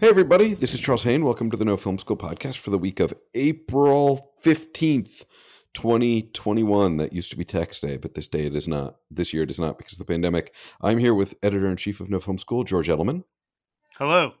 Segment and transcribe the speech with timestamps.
[0.00, 1.24] Hey, everybody, this is Charles Haine.
[1.24, 5.24] Welcome to the No Film School podcast for the week of April 15th,
[5.74, 6.98] 2021.
[6.98, 8.98] That used to be tax day, but this day it is not.
[9.10, 10.54] This year it is not because of the pandemic.
[10.80, 13.24] I'm here with editor in chief of No Film School, George Edelman.
[13.98, 14.34] Hello.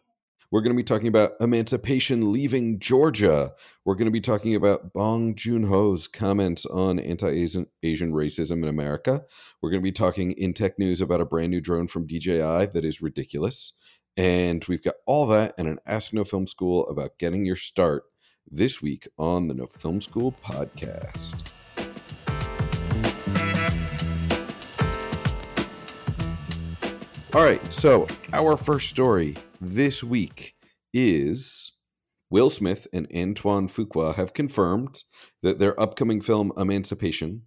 [0.52, 3.52] We're going to be talking about emancipation leaving Georgia.
[3.84, 7.66] We're going to be talking about Bong Joon Ho's comments on anti Asian
[8.12, 9.24] racism in America.
[9.60, 12.66] We're going to be talking in tech news about a brand new drone from DJI
[12.66, 13.72] that is ridiculous.
[14.18, 18.02] And we've got all that and an Ask No Film School about getting your start
[18.50, 21.52] this week on the No Film School podcast.
[27.32, 30.56] All right, so our first story this week
[30.92, 31.74] is
[32.28, 35.04] Will Smith and Antoine Fuqua have confirmed
[35.44, 37.42] that their upcoming film Emancipation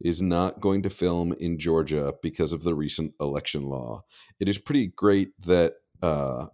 [0.00, 4.04] is not going to film in Georgia because of the recent election law.
[4.40, 6.48] It is pretty great that uh,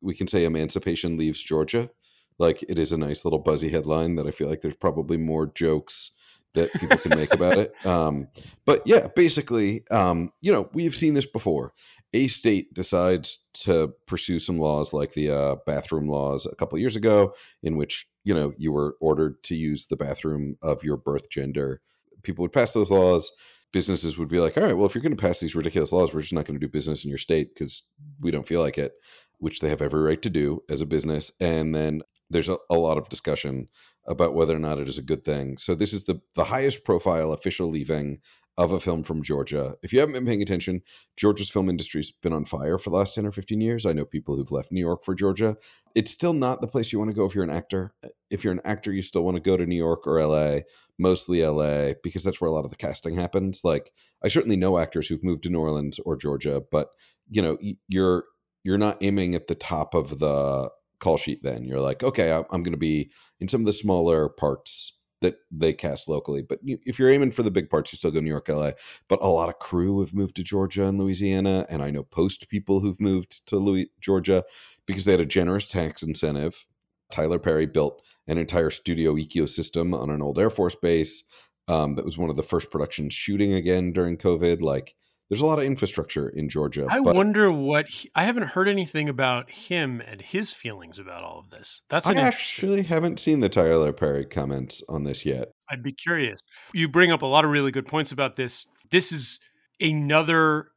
[0.00, 1.90] we can say emancipation leaves Georgia.
[2.38, 5.46] Like it is a nice little buzzy headline that I feel like there's probably more
[5.46, 6.12] jokes
[6.54, 7.74] that people can make about it.
[7.86, 8.28] Um,
[8.64, 11.72] but yeah, basically, um, you know, we've seen this before.
[12.12, 16.96] A state decides to pursue some laws like the uh, bathroom laws a couple years
[16.96, 21.30] ago, in which you know you were ordered to use the bathroom of your birth
[21.30, 21.82] gender.
[22.22, 23.30] People would pass those laws
[23.72, 26.12] businesses would be like, all right, well, if you're going to pass these ridiculous laws,
[26.12, 27.82] we're just not going to do business in your state because
[28.20, 28.92] we don't feel like it,
[29.38, 31.30] which they have every right to do as a business.
[31.40, 33.68] And then there's a, a, lot of discussion
[34.06, 35.58] about whether or not it is a good thing.
[35.58, 38.20] So this is the the highest profile official leaving
[38.58, 39.76] of a film from Georgia.
[39.82, 40.82] If you haven't been paying attention,
[41.16, 43.86] Georgia's film industry's been on fire for the last 10 or 15 years.
[43.86, 45.56] I know people who've left New York for Georgia.
[45.94, 47.94] It's still not the place you want to go if you're an actor.
[48.30, 50.60] If you're an actor, you still want to go to New York or LA,
[50.98, 53.62] mostly LA, because that's where a lot of the casting happens.
[53.64, 53.92] Like
[54.24, 56.90] I certainly know actors who've moved to New Orleans or Georgia, but
[57.30, 58.24] you know, you're
[58.64, 61.64] you're not aiming at the top of the call sheet then.
[61.64, 65.72] You're like, okay, I'm going to be in some of the smaller parts that they
[65.72, 66.42] cast locally.
[66.42, 68.72] But if you're aiming for the big parts, you still go to New York, LA.
[69.08, 72.48] But a lot of crew have moved to Georgia and Louisiana, and I know post
[72.48, 74.44] people who've moved to Louis, Georgia
[74.86, 76.66] because they had a generous tax incentive.
[77.10, 81.24] Tyler Perry built an entire studio ecosystem on an old Air Force base.
[81.66, 84.62] Um, that was one of the first productions shooting again during COVID.
[84.62, 84.94] Like
[85.28, 86.86] there's a lot of infrastructure in Georgia.
[86.88, 91.38] I wonder what he, I haven't heard anything about him and his feelings about all
[91.38, 91.82] of this.
[91.90, 95.48] That's I actually haven't seen the Tyler Perry comments on this yet.
[95.70, 96.40] I'd be curious.
[96.72, 98.64] You bring up a lot of really good points about this.
[98.90, 99.38] This is
[99.80, 100.68] another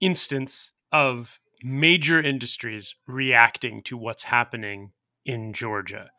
[0.00, 4.92] instance of major industries reacting to what's happening
[5.26, 6.10] in Georgia.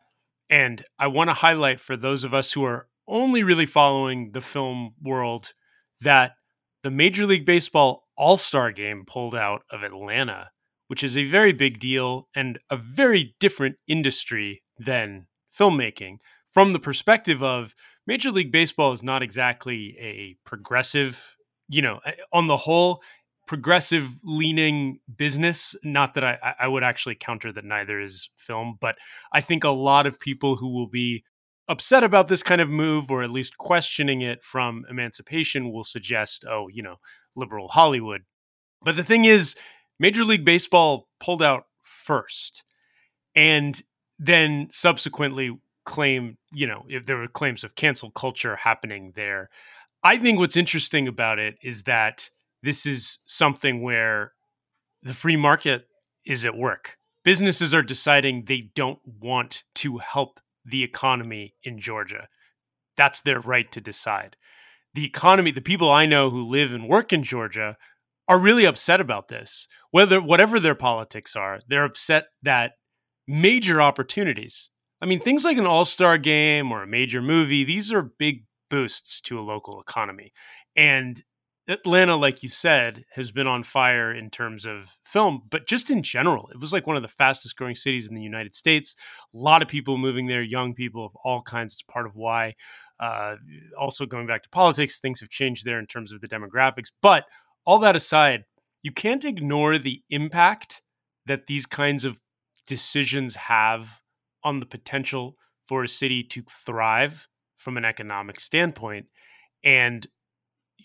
[0.52, 4.42] And I want to highlight for those of us who are only really following the
[4.42, 5.54] film world
[6.02, 6.32] that
[6.82, 10.50] the Major League Baseball All Star game pulled out of Atlanta,
[10.88, 15.26] which is a very big deal and a very different industry than
[15.58, 16.18] filmmaking
[16.50, 17.74] from the perspective of
[18.06, 21.34] Major League Baseball is not exactly a progressive,
[21.70, 23.02] you know, eh, on the whole,
[23.52, 25.76] progressive leaning business.
[25.84, 28.96] Not that I, I would actually counter that neither is film, but
[29.30, 31.22] I think a lot of people who will be
[31.68, 36.46] upset about this kind of move or at least questioning it from emancipation will suggest,
[36.48, 36.96] oh, you know,
[37.36, 38.22] liberal Hollywood.
[38.80, 39.54] But the thing is,
[39.98, 42.64] Major League Baseball pulled out first
[43.34, 43.82] and
[44.18, 49.50] then subsequently claim, you know, if there were claims of cancel culture happening there.
[50.02, 52.30] I think what's interesting about it is that
[52.62, 54.32] this is something where
[55.02, 55.86] the free market
[56.24, 56.96] is at work.
[57.24, 62.28] Businesses are deciding they don't want to help the economy in Georgia.
[62.96, 64.36] That's their right to decide.
[64.94, 67.76] The economy, the people I know who live and work in Georgia
[68.28, 69.66] are really upset about this.
[69.90, 72.72] Whether whatever their politics are, they're upset that
[73.26, 74.70] major opportunities.
[75.00, 79.20] I mean, things like an all-star game or a major movie, these are big boosts
[79.22, 80.32] to a local economy.
[80.76, 81.22] And
[81.68, 86.02] Atlanta, like you said, has been on fire in terms of film, but just in
[86.02, 88.96] general, it was like one of the fastest growing cities in the United States.
[89.32, 91.74] A lot of people moving there, young people of all kinds.
[91.74, 92.54] It's part of why.
[92.98, 93.36] Uh,
[93.78, 96.90] also, going back to politics, things have changed there in terms of the demographics.
[97.00, 97.26] But
[97.64, 98.44] all that aside,
[98.82, 100.82] you can't ignore the impact
[101.26, 102.18] that these kinds of
[102.66, 104.00] decisions have
[104.42, 109.06] on the potential for a city to thrive from an economic standpoint.
[109.62, 110.08] And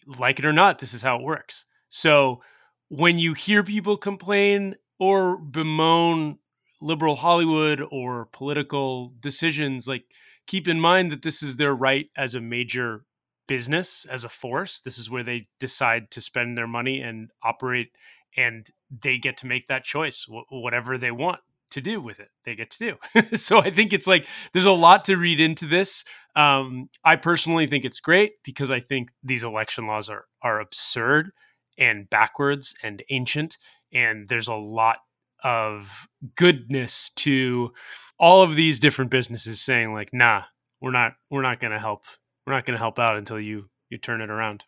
[0.08, 1.66] like it or not, this is how it works.
[1.90, 2.42] So
[2.90, 6.40] when you hear people complain or bemoan
[6.82, 10.06] liberal Hollywood or political decisions, like
[10.46, 13.04] keep in mind that this is their right as a major
[13.48, 14.80] business, as a force.
[14.80, 17.92] This is where they decide to spend their money and operate,
[18.36, 18.68] and
[19.02, 21.40] they get to make that choice, wh- whatever they want.
[21.72, 22.30] To do with it.
[22.46, 23.38] They get to do.
[23.38, 26.04] so I think it's like there's a lot to read into this.
[26.36, 31.32] Um, I personally think it's great because I think these election laws are are absurd
[31.78, 33.58] and backwards and ancient,
[33.94, 34.98] and there's a lot
[35.44, 37.72] of goodness to
[38.20, 40.44] all of these different businesses saying like, nah,
[40.82, 42.06] we're not we're not going to help.
[42.46, 44.64] We're not going to help out until you you turn it around.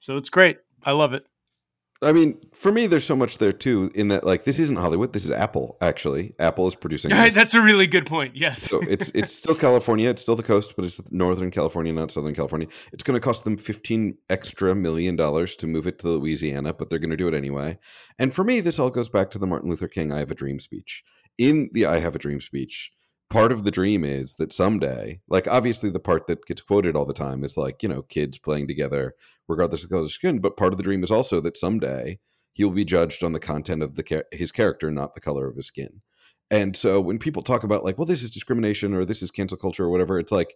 [0.00, 0.58] So it's great.
[0.84, 1.26] I love it.
[2.02, 3.90] I mean, for me, there's so much there too.
[3.94, 5.12] In that, like, this isn't Hollywood.
[5.14, 5.78] This is Apple.
[5.80, 7.10] Actually, Apple is producing.
[7.10, 8.36] That's a really good point.
[8.36, 8.62] Yes.
[8.62, 10.10] so it's it's still California.
[10.10, 12.68] It's still the coast, but it's Northern California, not Southern California.
[12.92, 16.90] It's going to cost them 15 extra million dollars to move it to Louisiana, but
[16.90, 17.78] they're going to do it anyway.
[18.18, 20.34] And for me, this all goes back to the Martin Luther King "I Have a
[20.34, 21.02] Dream" speech.
[21.38, 22.92] In the "I Have a Dream" speech,
[23.30, 27.06] part of the dream is that someday, like obviously the part that gets quoted all
[27.06, 29.14] the time is like, you know, kids playing together
[29.48, 32.18] regardless of color of skin, but part of the dream is also that someday
[32.52, 35.66] he'll be judged on the content of the his character, not the color of his
[35.66, 36.02] skin.
[36.50, 39.58] And so when people talk about like, well, this is discrimination or this is cancel
[39.58, 40.54] culture or whatever, it's like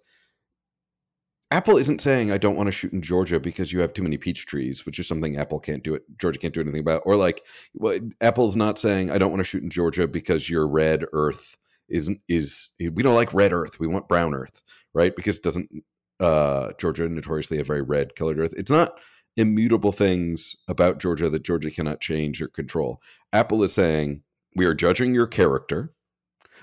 [1.50, 4.16] Apple isn't saying I don't want to shoot in Georgia because you have too many
[4.16, 6.02] peach trees, which is something Apple can't do it.
[6.16, 7.02] Georgia can't do anything about.
[7.04, 7.44] Or like,
[7.74, 11.56] well, Apple's not saying I don't want to shoot in Georgia because you're red Earth
[11.90, 14.62] is is we don't like red earth we want brown earth
[14.94, 15.14] right?
[15.14, 15.70] Because doesn't
[16.18, 18.54] uh georgia notoriously have very red colored earth.
[18.56, 19.00] It's not
[19.36, 23.00] immutable things about georgia that georgia cannot change or control.
[23.32, 24.22] Apple is saying
[24.56, 25.92] we are judging your character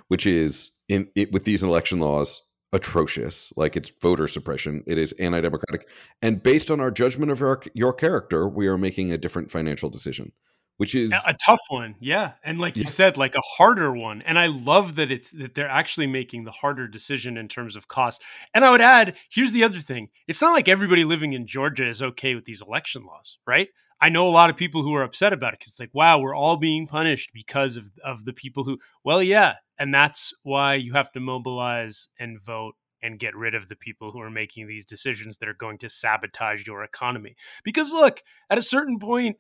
[0.07, 3.53] which is in it with these election laws atrocious.
[3.56, 4.83] Like it's voter suppression.
[4.85, 5.89] It is anti-democratic.
[6.21, 9.89] And based on our judgment of our, your character we are making a different financial
[9.89, 10.33] decision
[10.77, 12.83] which is a tough one yeah and like yeah.
[12.83, 16.44] you said like a harder one and i love that it's that they're actually making
[16.44, 18.21] the harder decision in terms of cost
[18.53, 21.88] and i would add here's the other thing it's not like everybody living in georgia
[21.88, 23.69] is okay with these election laws right
[24.00, 26.19] i know a lot of people who are upset about it because it's like wow
[26.19, 30.73] we're all being punished because of of the people who well yeah and that's why
[30.73, 34.68] you have to mobilize and vote and get rid of the people who are making
[34.68, 39.38] these decisions that are going to sabotage your economy because look at a certain point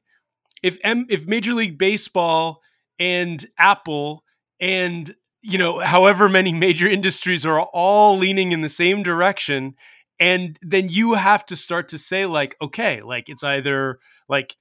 [0.63, 2.61] if M, if Major League Baseball
[2.99, 4.23] and Apple
[4.59, 9.75] and you know however many major industries are all leaning in the same direction
[10.19, 14.55] and then you have to start to say like okay like it's either like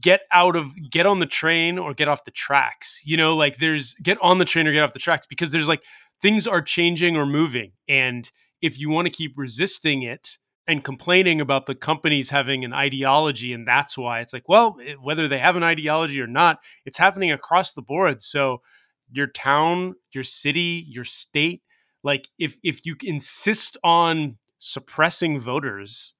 [0.00, 3.58] get out of get on the train or get off the tracks you know like
[3.58, 5.82] there's get on the train or get off the tracks because there's like
[6.22, 8.30] things are changing or moving and
[8.62, 13.52] if you want to keep resisting it and complaining about the companies having an ideology
[13.52, 14.20] and that's why.
[14.20, 17.82] It's like well eh, whether they have an ideology or not it's happening across the
[17.82, 18.22] board.
[18.22, 18.62] So
[19.10, 21.62] your town your city your state
[22.02, 26.14] like if if you insist on suppressing voters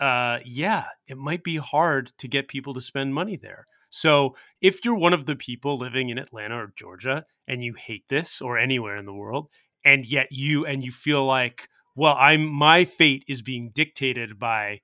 [0.00, 3.64] uh yeah it might be hard to get people to spend money there.
[3.90, 8.04] So if you're one of the people living in Atlanta or Georgia and you hate
[8.08, 9.48] this or anywhere in the world
[9.84, 14.80] and yet you and you feel like well i'm my fate is being dictated by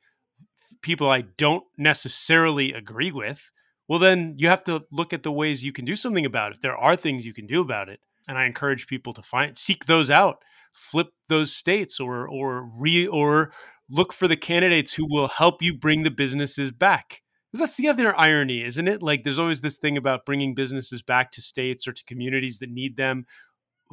[0.83, 3.51] people i don't necessarily agree with.
[3.89, 6.59] Well then you have to look at the ways you can do something about it.
[6.63, 8.01] There are things you can do about it.
[8.29, 10.39] And i encourage people to find seek those out
[10.73, 13.53] flip those states or or re or
[13.89, 17.23] look for the candidates who will help you bring the businesses back.
[17.51, 19.03] Because that's the other irony isn't it?
[19.03, 22.71] Like there's always this thing about bringing businesses back to states or to communities that
[22.71, 23.27] need them.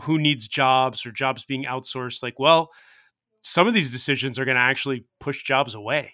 [0.01, 2.21] Who needs jobs or jobs being outsourced?
[2.21, 2.69] Like well
[3.41, 6.13] some of these decisions are going to actually push jobs away.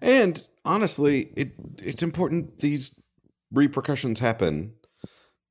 [0.00, 2.98] And honestly, it it's important these
[3.52, 4.74] repercussions happen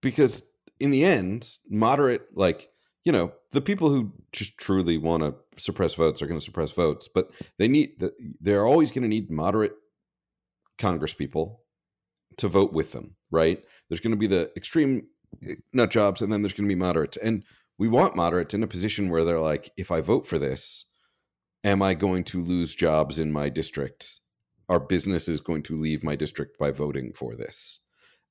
[0.01, 0.43] because
[0.79, 2.69] in the end, moderate like
[3.05, 6.71] you know the people who just truly want to suppress votes are going to suppress
[6.71, 8.03] votes, but they need
[8.39, 9.75] they're always going to need moderate
[10.77, 11.61] Congress people
[12.37, 13.63] to vote with them, right?
[13.89, 15.07] There's going to be the extreme
[15.45, 17.43] eh, nut jobs, and then there's going to be moderates, and
[17.81, 20.85] we want moderates in a position where they're like, if I vote for this,
[21.63, 24.19] am I going to lose jobs in my district?
[24.69, 27.79] Are businesses going to leave my district by voting for this?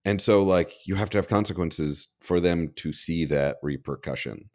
[0.04, 4.50] And so, like, you have to have consequences for them to see that repercussion.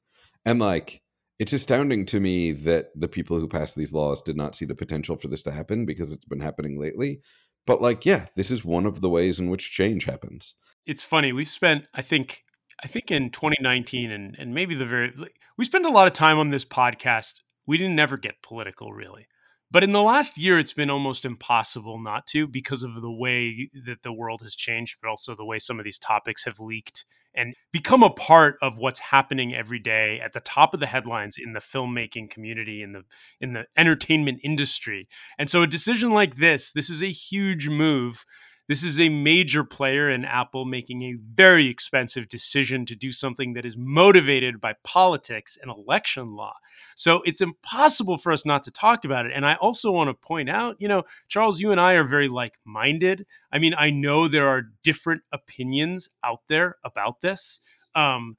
[0.46, 1.02] And, like,
[1.40, 4.76] it's astounding to me that the people who passed these laws did not see the
[4.76, 7.20] potential for this to happen because it's been happening lately.
[7.68, 10.56] But, like, yeah, this is one of the ways in which change happens.
[10.86, 11.34] It's funny.
[11.34, 12.45] We spent, I think,
[12.84, 15.14] I think in 2019 and, and maybe the very,
[15.58, 17.42] we spend a lot of time on this podcast.
[17.66, 19.28] We didn't ever get political really.
[19.72, 23.70] But in the last year, it's been almost impossible not to because of the way
[23.86, 27.04] that the world has changed, but also the way some of these topics have leaked
[27.34, 31.36] and become a part of what's happening every day at the top of the headlines
[31.38, 33.04] in the filmmaking community in the
[33.42, 35.08] in the entertainment industry.
[35.38, 38.24] And so a decision like this, this is a huge move
[38.68, 43.54] This is a major player in Apple making a very expensive decision to do something
[43.54, 46.56] that is motivated by politics and election law.
[46.96, 49.34] So it's impossible for us not to talk about it.
[49.36, 52.28] And I also want to point out, you know, Charles, you and I are very
[52.28, 53.28] like minded.
[53.52, 57.62] I mean, I know there are different opinions out there about this.
[57.94, 58.38] Um,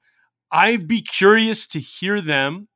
[0.51, 2.67] I'd be curious to hear them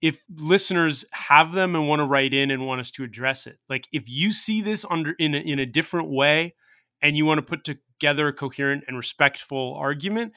[0.00, 3.58] if listeners have them and want to write in and want us to address it.
[3.68, 6.54] Like if you see this under in a, in a different way
[7.02, 10.32] and you want to put together a coherent and respectful argument,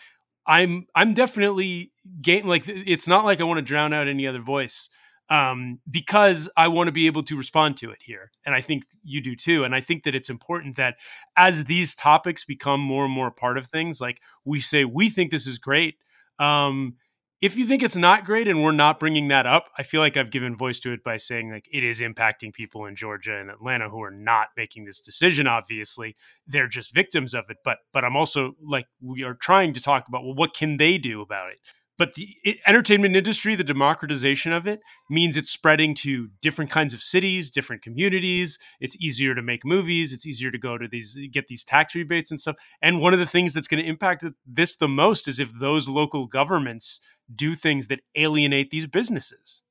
[0.46, 1.92] I'm I'm definitely
[2.22, 4.90] game like it's not like I want to drown out any other voice
[5.30, 8.32] um, because I want to be able to respond to it here.
[8.46, 9.64] And I think you do too.
[9.64, 10.96] And I think that it's important that
[11.38, 15.32] as these topics become more and more part of things, like we say, we think
[15.32, 15.96] this is great.
[16.38, 16.96] Um,
[17.42, 20.16] if you think it's not great and we're not bringing that up, I feel like
[20.16, 23.50] I've given voice to it by saying like it is impacting people in Georgia and
[23.50, 25.48] Atlanta who are not making this decision.
[25.48, 27.58] Obviously, they're just victims of it.
[27.66, 31.00] But but I'm also like we are trying to talk about well, what can they
[31.00, 31.60] do about it?
[31.98, 37.02] But the entertainment industry, the democratization of it, means it's spreading to different kinds of
[37.02, 38.58] cities, different communities.
[38.80, 40.12] It's easier to make movies.
[40.12, 42.56] It's easier to go to these, get these tax rebates and stuff.
[42.82, 45.88] And one of the things that's going to impact this the most is if those
[45.88, 47.02] local governments
[47.36, 49.64] do things that alienate these businesses.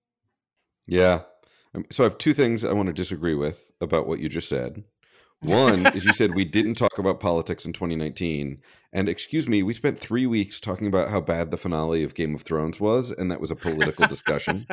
[0.86, 1.22] Yeah.
[1.74, 4.48] Um, so I have two things I want to disagree with about what you just
[4.48, 4.84] said.
[5.40, 8.60] One is you said we didn't talk about politics in 2019.
[8.92, 12.34] And excuse me, we spent three weeks talking about how bad the finale of Game
[12.34, 14.66] of Thrones was, and that was a political discussion.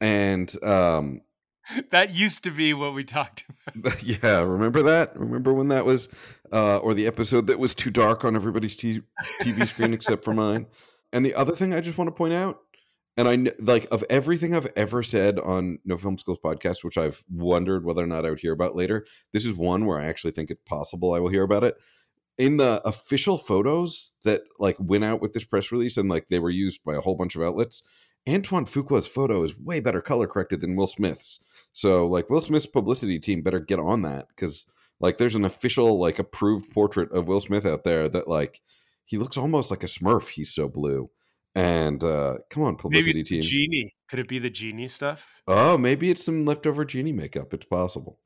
[0.00, 1.20] and um,
[1.90, 3.44] that used to be what we talked
[3.74, 4.02] about.
[4.02, 5.18] Yeah, remember that?
[5.18, 6.08] Remember when that was,
[6.52, 9.02] uh, or the episode that was too dark on everybody's t-
[9.40, 10.66] TV screen except for mine?
[11.14, 12.60] And the other thing I just want to point out
[13.16, 17.22] and I like of everything I've ever said on No Film Schools podcast, which I've
[17.30, 19.06] wondered whether or not I would hear about later.
[19.32, 21.76] This is one where I actually think it's possible I will hear about it.
[22.36, 26.40] In the official photos that like went out with this press release and like they
[26.40, 27.84] were used by a whole bunch of outlets,
[28.28, 31.38] Antoine Fuqua's photo is way better color corrected than Will Smith's.
[31.72, 34.66] So like Will Smith's publicity team better get on that because
[34.98, 38.60] like there's an official like approved portrait of Will Smith out there that like
[39.04, 40.30] he looks almost like a Smurf.
[40.30, 41.10] He's so blue.
[41.54, 43.42] And uh, come on, publicity team.
[43.42, 43.94] Genie.
[44.08, 45.26] Could it be the genie stuff?
[45.46, 47.54] Oh, maybe it's some leftover genie makeup.
[47.54, 48.18] It's possible.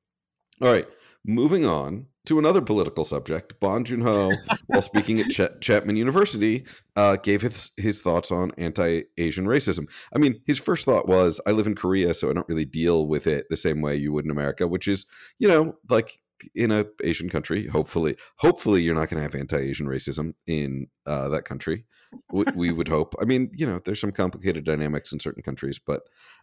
[0.61, 0.89] All right,
[1.25, 3.61] moving on to another political subject.
[3.61, 4.33] Bong Joon Ho,
[4.67, 6.65] while speaking at Ch- Chapman University,
[6.97, 9.89] uh, gave his, his thoughts on anti Asian racism.
[10.15, 13.07] I mean, his first thought was, I live in Korea, so I don't really deal
[13.07, 15.07] with it the same way you would in America, which is,
[15.39, 16.19] you know, like
[16.55, 17.67] in a Asian country.
[17.67, 21.85] Hopefully, hopefully you're not going to have anti-Asian racism in uh, that country.
[22.33, 23.15] we, we, would hope.
[23.21, 26.03] I mean, you know, there's some complicated dynamics in certain countries, but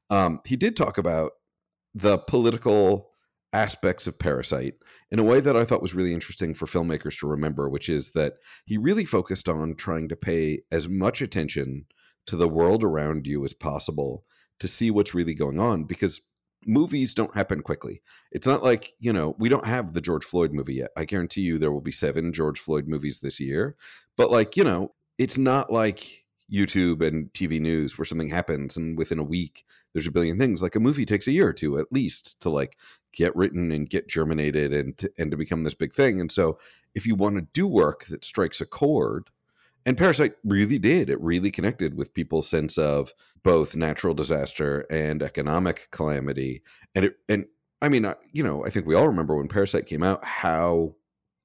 [0.10, 1.32] um, he did talk about
[1.94, 3.12] the political
[3.54, 4.76] aspects of Parasite
[5.12, 8.12] in a way that I thought was really interesting for filmmakers to remember, which is
[8.12, 8.34] that
[8.66, 11.86] he really focused on trying to pay as much attention
[12.28, 14.26] to the world around you as possible
[14.60, 16.22] to see what's really going on because
[16.66, 18.02] movies don't happen quickly.
[18.32, 20.92] It's not like, you know, we don't have the George Floyd movie yet.
[20.98, 23.76] I guarantee you there will be seven George Floyd movies this year.
[24.18, 28.98] But like, you know, it's not like YouTube and TV news where something happens and
[28.98, 30.62] within a week there's a billion things.
[30.62, 32.78] Like a movie takes a year or two at least to like
[33.14, 36.20] get written and get germinated and to, and to become this big thing.
[36.20, 36.60] And so
[36.94, 39.30] if you want to do work that strikes a chord,
[39.86, 41.10] and Parasite really did.
[41.10, 43.14] It really connected with people's sense of
[43.44, 46.64] both natural disaster and economic calamity.
[46.96, 47.46] And it, and
[47.82, 50.96] I mean, you know, I think we all remember when Parasite came out, how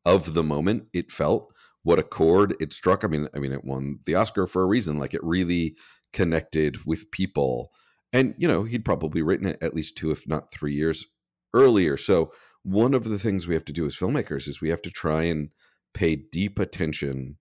[0.06, 3.04] of the moment it felt, what a chord it struck.
[3.04, 4.98] I mean, I mean, it won the Oscar for a reason.
[4.98, 5.76] Like it really
[6.12, 7.72] connected with people.
[8.12, 11.04] And you know, he'd probably written it at least two, if not three years
[11.52, 11.96] earlier.
[11.96, 12.32] So
[12.62, 15.24] one of the things we have to do as filmmakers is we have to try
[15.24, 15.52] and
[15.92, 17.36] pay deep attention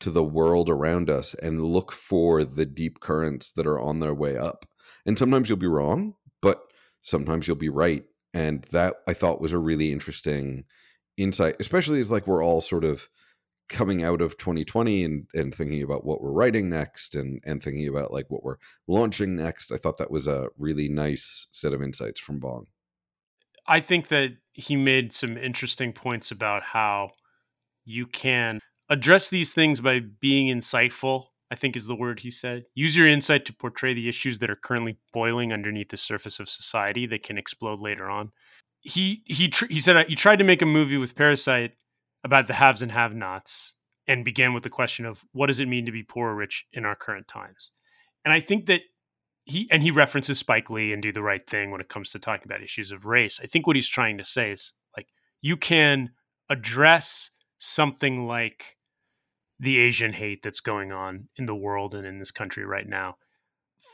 [0.00, 4.14] to the world around us and look for the deep currents that are on their
[4.14, 4.66] way up.
[5.06, 6.62] And sometimes you'll be wrong, but
[7.02, 8.04] sometimes you'll be right.
[8.32, 10.64] And that I thought was a really interesting
[11.16, 13.08] insight, especially as like we're all sort of
[13.68, 17.88] coming out of 2020 and and thinking about what we're writing next and and thinking
[17.88, 19.72] about like what we're launching next.
[19.72, 22.66] I thought that was a really nice set of insights from Bong.
[23.66, 27.12] I think that he made some interesting points about how
[27.84, 28.60] you can
[28.90, 32.64] address these things by being insightful i think is the word he said.
[32.74, 36.48] Use your insight to portray the issues that are currently boiling underneath the surface of
[36.48, 38.32] society that can explode later on.
[38.80, 41.72] He he tr- he said he tried to make a movie with parasite
[42.24, 43.74] about the haves and have nots
[44.06, 46.66] and began with the question of what does it mean to be poor or rich
[46.72, 47.72] in our current times?
[48.24, 48.82] And i think that
[49.44, 52.18] he and he references spike lee and do the right thing when it comes to
[52.18, 53.40] talking about issues of race.
[53.42, 55.08] I think what he's trying to say is like
[55.42, 56.10] you can
[56.48, 58.73] address something like
[59.64, 63.16] the Asian hate that's going on in the world and in this country right now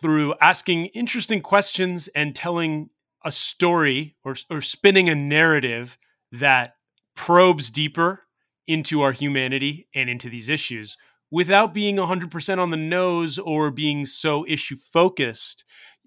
[0.00, 2.90] through asking interesting questions and telling
[3.24, 5.96] a story or, or spinning a narrative
[6.32, 6.74] that
[7.14, 8.22] probes deeper
[8.66, 10.96] into our humanity and into these issues
[11.30, 15.64] without being 100% on the nose or being so issue focused.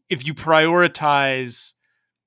[0.09, 1.73] If you prioritize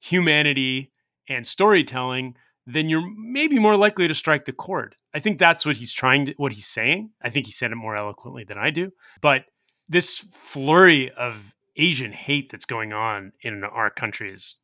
[0.01, 0.93] humanity
[1.29, 4.95] and storytelling, then you're maybe more likely to strike the chord.
[5.17, 7.11] I think that's what he's trying to, what he's saying.
[7.23, 8.93] I think he said it more eloquently than I do.
[9.23, 9.47] But
[9.89, 14.59] this flurry of Asian hate that's going on in our country is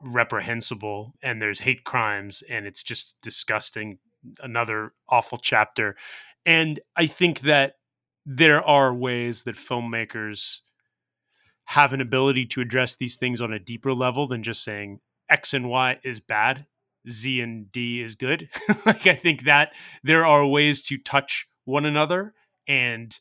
[0.00, 3.98] reprehensible and there's hate crimes and it's just disgusting
[4.40, 5.96] another awful chapter
[6.44, 7.74] and i think that
[8.26, 10.60] there are ways that filmmakers
[11.66, 15.54] have an ability to address these things on a deeper level than just saying x
[15.54, 16.66] and y is bad
[17.08, 18.48] z and d is good.
[18.86, 19.72] Like i think that
[20.02, 22.34] there are ways to touch one another
[22.68, 23.18] and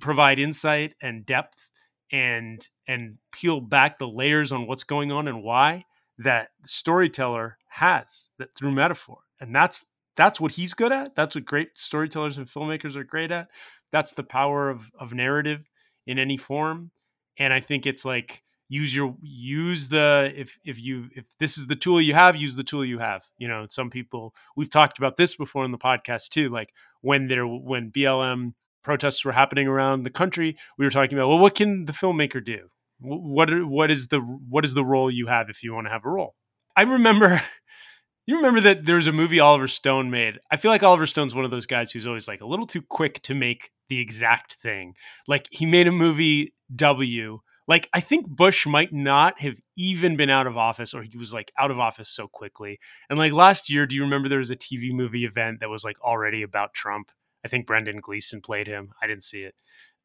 [0.00, 1.68] provide insight and depth
[2.10, 5.84] and and peel back the layers on what's going on and why
[6.18, 9.18] that storyteller has that through metaphor.
[9.40, 9.84] And that's
[10.16, 11.16] that's what he's good at.
[11.16, 13.48] That's what great storytellers and filmmakers are great at.
[13.90, 15.68] That's the power of of narrative
[16.06, 16.90] in any form.
[17.36, 21.66] And i think it's like use your use the if if you if this is
[21.66, 24.98] the tool you have use the tool you have you know some people we've talked
[24.98, 29.68] about this before in the podcast too like when there when blm protests were happening
[29.68, 32.68] around the country we were talking about well what can the filmmaker do
[33.04, 36.04] what what is the what is the role you have if you want to have
[36.04, 36.34] a role?
[36.76, 37.42] I remember
[38.26, 40.38] you remember that there was a movie Oliver Stone made.
[40.50, 42.82] I feel like Oliver Stone's one of those guys who's always like a little too
[42.82, 44.94] quick to make the exact thing.
[45.28, 47.40] Like he made a movie W.
[47.66, 51.32] Like I think Bush might not have even been out of office or he was
[51.32, 52.78] like out of office so quickly.
[53.08, 55.84] And like last year, do you remember there was a TV movie event that was
[55.84, 57.10] like already about Trump?
[57.44, 58.92] I think Brendan Gleeson played him.
[59.02, 59.54] I didn't see it.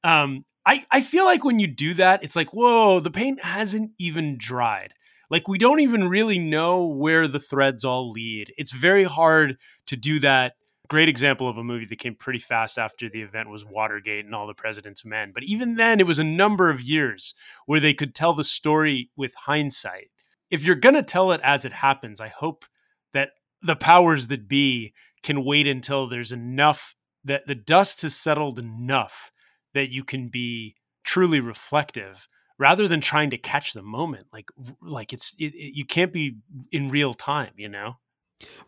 [0.03, 3.91] Um, I, I feel like when you do that, it's like, whoa, the paint hasn't
[3.97, 4.93] even dried.
[5.29, 8.53] Like we don't even really know where the threads all lead.
[8.57, 10.53] It's very hard to do that.
[10.89, 14.33] Great example of a movie that came pretty fast after the event was Watergate and
[14.33, 15.31] All the President's Men.
[15.33, 17.35] But even then, it was a number of years
[17.67, 20.09] where they could tell the story with hindsight.
[20.49, 22.65] If you're going to tell it as it happens, I hope
[23.13, 23.29] that
[23.61, 29.31] the powers that be can wait until there's enough that the dust has settled enough
[29.73, 34.49] that you can be truly reflective rather than trying to catch the moment like
[34.81, 36.37] like it's it, it, you can't be
[36.71, 37.95] in real time you know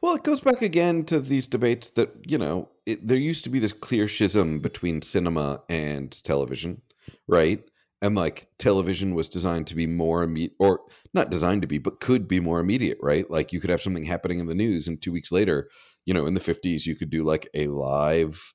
[0.02, 3.50] well it goes back again to these debates that you know it, there used to
[3.50, 6.82] be this clear schism between cinema and television
[7.28, 7.64] right?
[8.04, 10.82] And like television was designed to be more immediate or
[11.14, 13.30] not designed to be but could be more immediate right?
[13.30, 15.70] Like you could have something happening in the news and two weeks later
[16.06, 18.54] you know in the 50s you could do like a live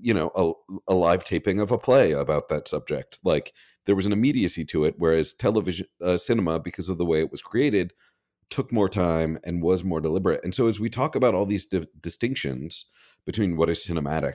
[0.00, 3.18] you know a, a live taping of a play about that subject.
[3.22, 3.52] Like
[3.84, 7.30] there was an immediacy to it whereas television uh, cinema because of the way it
[7.30, 7.92] was created
[8.50, 10.44] took more time and was more deliberate.
[10.44, 12.86] And so as we talk about all these di- distinctions
[13.24, 14.34] between what is cinematic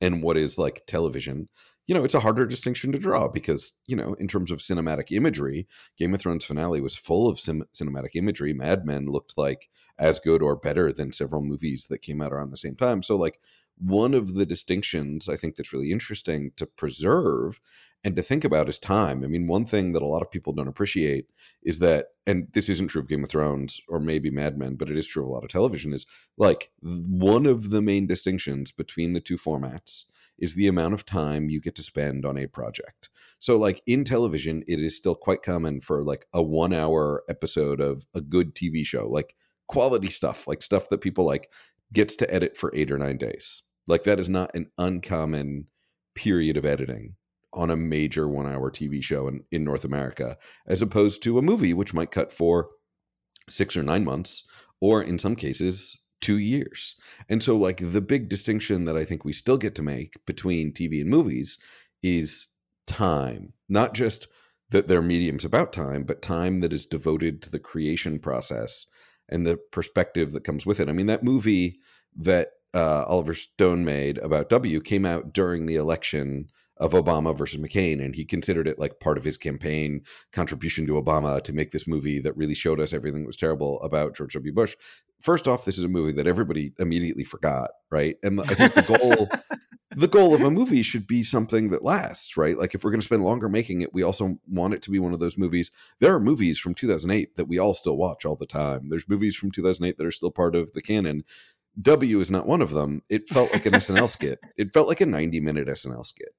[0.00, 1.48] and what is like television
[1.88, 5.10] you know it's a harder distinction to draw because you know in terms of cinematic
[5.10, 5.66] imagery
[5.96, 8.52] game of thrones finale was full of sim- cinematic imagery.
[8.52, 9.68] Mad men looked like
[9.98, 13.02] as good or better than several movies that came out around the same time.
[13.02, 13.40] So like
[13.78, 17.58] one of the distinctions I think that's really interesting to preserve
[18.04, 19.24] and to think about is time.
[19.24, 21.26] I mean, one thing that a lot of people don't appreciate
[21.62, 24.90] is that, and this isn't true of Game of Thrones or maybe Mad Men, but
[24.90, 26.06] it is true of a lot of television, is
[26.36, 30.04] like one of the main distinctions between the two formats
[30.38, 33.10] is the amount of time you get to spend on a project.
[33.40, 37.80] So, like in television, it is still quite common for like a one hour episode
[37.80, 39.34] of a good TV show, like
[39.66, 41.50] quality stuff, like stuff that people like,
[41.92, 45.66] gets to edit for eight or nine days like that is not an uncommon
[46.14, 47.16] period of editing
[47.58, 51.42] on a major one hour TV show in, in North America, as opposed to a
[51.42, 52.68] movie, which might cut for
[53.48, 54.44] six or nine months,
[54.80, 56.94] or in some cases, two years.
[57.28, 60.72] And so, like, the big distinction that I think we still get to make between
[60.72, 61.58] TV and movies
[62.00, 62.46] is
[62.86, 64.28] time, not just
[64.70, 68.86] that they're mediums about time, but time that is devoted to the creation process
[69.28, 70.88] and the perspective that comes with it.
[70.88, 71.80] I mean, that movie
[72.16, 77.60] that uh, Oliver Stone made about W came out during the election of Obama versus
[77.60, 81.70] McCain, and he considered it like part of his campaign contribution to Obama to make
[81.70, 84.52] this movie that really showed us everything that was terrible about George W.
[84.52, 84.76] Bush.
[85.20, 88.16] First off, this is a movie that everybody immediately forgot, right?
[88.22, 89.28] And I think the goal,
[89.96, 92.56] the goal of a movie should be something that lasts, right?
[92.56, 95.00] Like if we're going to spend longer making it, we also want it to be
[95.00, 95.72] one of those movies.
[95.98, 98.90] There are movies from 2008 that we all still watch all the time.
[98.90, 101.24] There's movies from 2008 that are still part of the canon
[101.80, 103.02] W is not one of them.
[103.08, 104.40] It felt like an SNL skit.
[104.56, 106.30] It felt like a 90 minute SNL skit.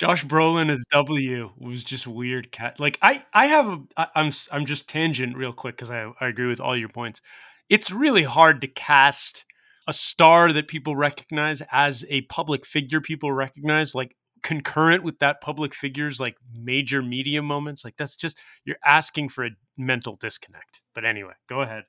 [0.00, 2.50] Josh Brolin as W was just weird.
[2.50, 6.10] Cat like I I have a I, I'm I'm just tangent real quick because I
[6.18, 7.20] I agree with all your points.
[7.68, 9.44] It's really hard to cast
[9.86, 15.42] a star that people recognize as a public figure people recognize like concurrent with that
[15.42, 20.80] public figure's like major media moments like that's just you're asking for a mental disconnect
[20.94, 21.84] but anyway go ahead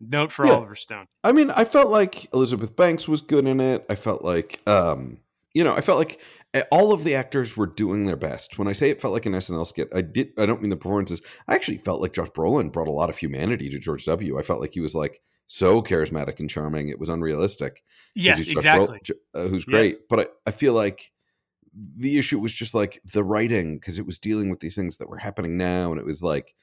[0.00, 0.52] note for Yeah.
[0.52, 3.86] oliver stone I mean, I felt like Elizabeth Banks was good in it.
[3.88, 5.20] I felt like, um,
[5.54, 6.20] you know, I felt like
[6.52, 8.58] eh, all of the actors were doing their best.
[8.58, 10.32] When I say it felt like an SNL skit, I did.
[10.36, 11.22] I don't mean the performances.
[11.48, 14.38] I actually felt like Josh Brolin brought a lot of humanity to George W.
[14.38, 16.88] I felt like he was like so charismatic and charming.
[16.88, 17.82] It was unrealistic.
[18.14, 19.72] yes Josh Brolin, exactly uh, who's Yeah.
[19.72, 20.08] great.
[20.08, 21.12] But I, I feel like
[21.96, 25.08] the issue was just like the writing because it was dealing with these things that
[25.08, 26.54] were happening now, and it was like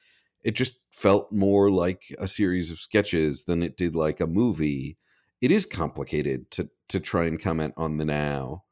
[0.42, 4.98] it just felt more like a series of sketches than it did like a movie.
[5.40, 8.64] It is complicated to to try and comment on the now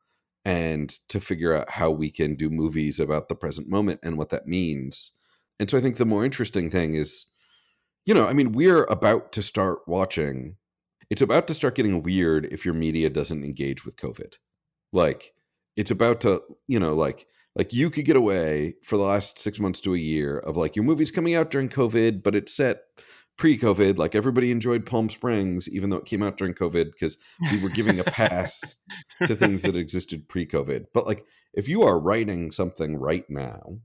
[0.45, 4.31] and to figure out how we can do movies about the present moment and what
[4.31, 5.13] that means.
[5.59, 7.27] And so I think the more interesting thing is,
[8.07, 10.57] you know, I mean, we're about to start watching.
[11.11, 14.35] It's about to start getting weird if your media doesn't engage with COVID.
[14.93, 15.33] Like,
[15.77, 19.59] it's about to, you know, like, like you could get away for the last six
[19.59, 22.83] months to a year of like your movie's coming out during COVID, but it's set
[23.41, 23.97] pre-COVID.
[23.97, 27.17] Like everybody enjoyed Palm Springs, even though it came out during COVID, because
[27.51, 28.77] we were giving a pass
[29.25, 30.89] to things that existed pre-COVID.
[30.93, 31.25] But like
[31.55, 33.79] if you are writing something right now,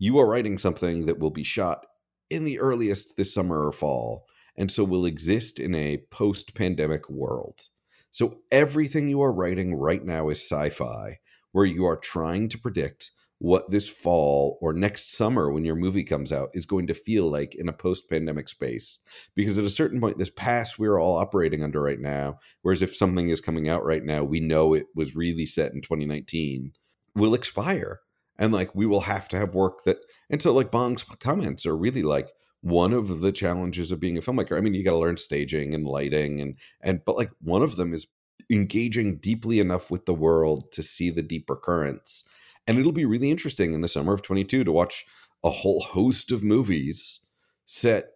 [0.00, 1.86] you are writing something that will be shot
[2.28, 7.68] in the earliest this summer or fall, and so will exist in a post-pandemic world.
[8.10, 11.20] So everything you are writing right now is sci-fi,
[11.52, 16.04] where you are trying to predict what this fall or next summer when your movie
[16.04, 18.98] comes out is going to feel like in a post-pandemic space.
[19.34, 22.94] Because at a certain point this pass we're all operating under right now whereas if
[22.94, 26.72] something is coming out right now we know it was really set in 2019
[27.14, 28.00] will expire.
[28.38, 29.98] And like we will have to have work that
[30.30, 34.22] and so like bong's comments are really like one of the challenges of being a
[34.22, 34.56] filmmaker.
[34.56, 37.76] I mean you got to learn staging and lighting and and but like one of
[37.76, 38.06] them is
[38.50, 42.24] engaging deeply enough with the world to see the deeper currents
[42.66, 45.04] and it'll be really interesting in the summer of 22 to watch
[45.44, 47.26] a whole host of movies
[47.66, 48.10] set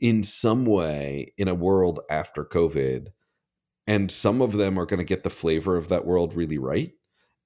[0.00, 3.08] in some way in a world after covid
[3.86, 6.92] and some of them are going to get the flavor of that world really right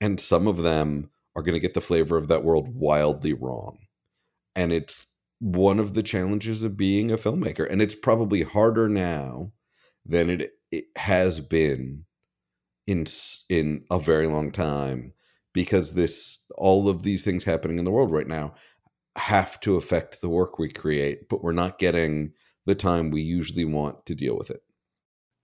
[0.00, 3.78] and some of them are going to get the flavor of that world wildly wrong.
[4.54, 5.08] And it's
[5.40, 9.52] one of the challenges of being a filmmaker and it's probably harder now
[10.06, 12.04] than it, it has been
[12.86, 13.04] in
[13.48, 15.12] in a very long time
[15.54, 18.52] because this all of these things happening in the world right now
[19.16, 22.32] have to affect the work we create but we're not getting
[22.66, 24.62] the time we usually want to deal with it.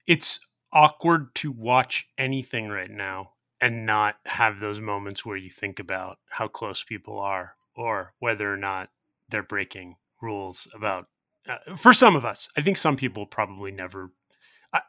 [0.07, 0.41] It's
[0.73, 6.19] awkward to watch anything right now and not have those moments where you think about
[6.31, 8.89] how close people are or whether or not
[9.29, 11.07] they're breaking rules about
[11.49, 14.13] uh, for some of us i think some people probably never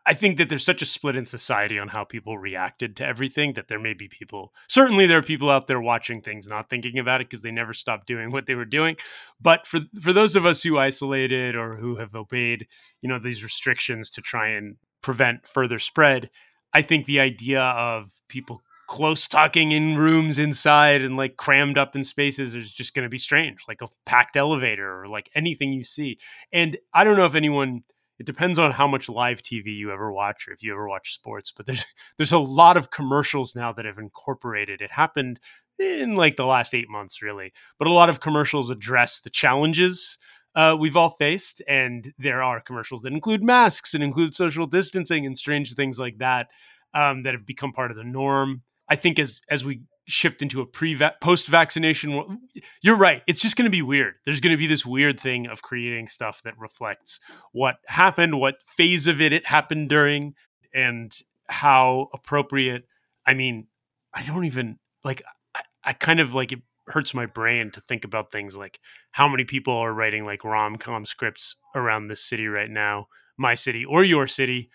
[0.05, 3.53] I, think that there's such a split in society on how people reacted to everything
[3.53, 6.99] that there may be people certainly there are people out there watching things not thinking
[6.99, 8.95] about it because they never stopped doing what they were doing.
[9.39, 12.67] But for for those of us who isolated or who have obeyed
[13.01, 16.29] you know these restrictions to try and prevent further spread
[16.73, 21.95] i think the idea of people close talking in rooms inside and like crammed up
[21.95, 25.71] in spaces is just going to be strange like a packed elevator or like anything
[25.71, 26.17] you see.
[26.51, 27.83] And i don't know if anyone
[28.21, 31.15] it depends on how much live tv you ever watch or if you ever watch
[31.15, 31.83] sports but there's
[32.17, 34.79] there's a lot of commercials now that have incorporated.
[34.79, 35.39] It happened
[35.79, 40.19] in like the last eight months really but a lot of commercials address the challenges
[40.53, 45.25] uh, we've all faced and there are commercials that include masks and include social distancing
[45.25, 46.47] and strange things like that
[46.93, 48.61] um, that have become part of the norm.
[48.87, 52.39] I think as as we shift into a pre post vaccination
[52.81, 54.15] you're right it's just going to be weird.
[54.25, 57.19] There's going to be this weird thing of creating stuff that reflects
[57.51, 60.33] what happened what phase of it it happened during
[60.73, 61.11] and
[61.47, 62.83] how appropriate
[63.25, 63.67] i mean
[64.13, 65.21] i don't even like
[65.53, 68.79] I, I kind of like it hurts my brain to think about things like
[69.11, 73.85] how many people are writing like rom-com scripts around this city right now my city
[73.85, 74.69] or your city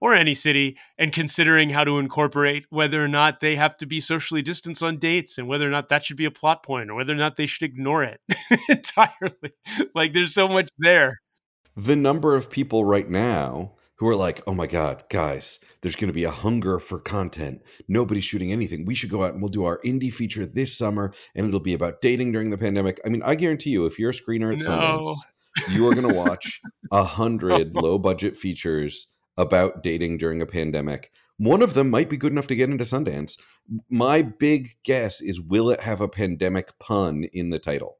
[0.00, 4.00] or any city and considering how to incorporate whether or not they have to be
[4.00, 6.94] socially distanced on dates and whether or not that should be a plot point or
[6.94, 8.20] whether or not they should ignore it
[8.68, 9.52] entirely.
[9.94, 11.20] Like there's so much there.
[11.76, 16.08] The number of people right now who are like oh my god guys there's going
[16.08, 17.62] to be a hunger for content.
[17.88, 18.84] Nobody's shooting anything.
[18.86, 21.74] We should go out and we'll do our indie feature this summer and it'll be
[21.74, 22.98] about dating during the pandemic.
[23.04, 24.66] I mean i guarantee you if you're a screener at No.
[25.04, 25.16] sundance
[25.68, 26.60] you are going to watch
[26.92, 31.10] a hundred low budget features about dating during a pandemic.
[31.38, 33.38] One of them might be good enough to get into Sundance.
[33.88, 37.96] My big guess is will it have a pandemic pun in the title?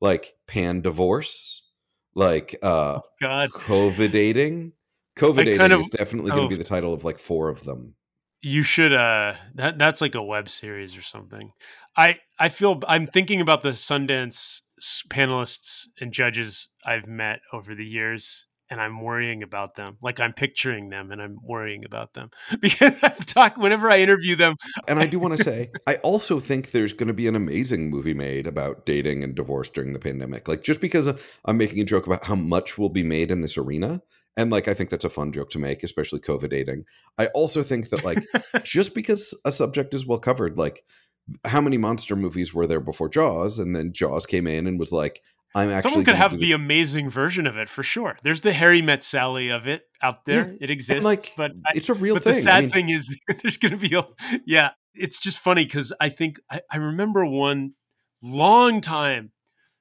[0.00, 1.70] Like pan divorce?
[2.14, 3.50] Like uh oh, God.
[3.50, 4.72] COVID dating?
[5.16, 7.94] COVID dating is definitely oh, going to be the title of like four of them.
[8.42, 11.52] You should uh that that's like a web series or something.
[11.96, 14.60] I I feel I'm thinking about the Sundance
[15.08, 19.98] panelists and judges I've met over the years and I'm worrying about them.
[20.02, 24.36] Like I'm picturing them and I'm worrying about them because I've talked whenever I interview
[24.36, 24.56] them.
[24.88, 27.90] And I do want to say, I also think there's going to be an amazing
[27.90, 30.48] movie made about dating and divorce during the pandemic.
[30.48, 31.08] Like just because
[31.44, 34.02] I'm making a joke about how much will be made in this arena
[34.36, 36.84] and like I think that's a fun joke to make, especially COVID dating.
[37.18, 38.22] I also think that like
[38.64, 40.84] just because a subject is well covered, like
[41.44, 44.92] how many monster movies were there before Jaws, and then Jaws came in and was
[44.92, 45.22] like,
[45.54, 48.18] I'm actually someone could have the amazing version of it for sure.
[48.22, 50.48] There's the Harry Met Sally of it out there.
[50.48, 50.58] Yeah.
[50.60, 52.32] It exists, and like, but it's a real but thing.
[52.32, 54.06] The sad I mean, thing is, there's going to be a
[54.46, 54.70] yeah.
[54.94, 57.74] It's just funny because I think I, I remember one
[58.22, 59.32] long time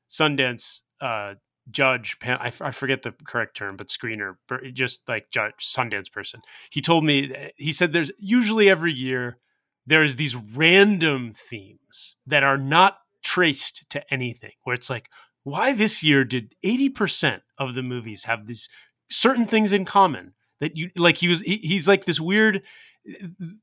[0.10, 1.36] Sundance uh,
[1.72, 4.36] judge pan, I, f- I forget the correct term but screener
[4.74, 9.38] just like judge sundance person he told me he said there's usually every year
[9.86, 15.10] there's these random themes that are not traced to anything where it's like
[15.44, 18.70] why this year did 80% of the movies have these
[19.10, 22.64] certain things in common that you like he was he, he's like this weird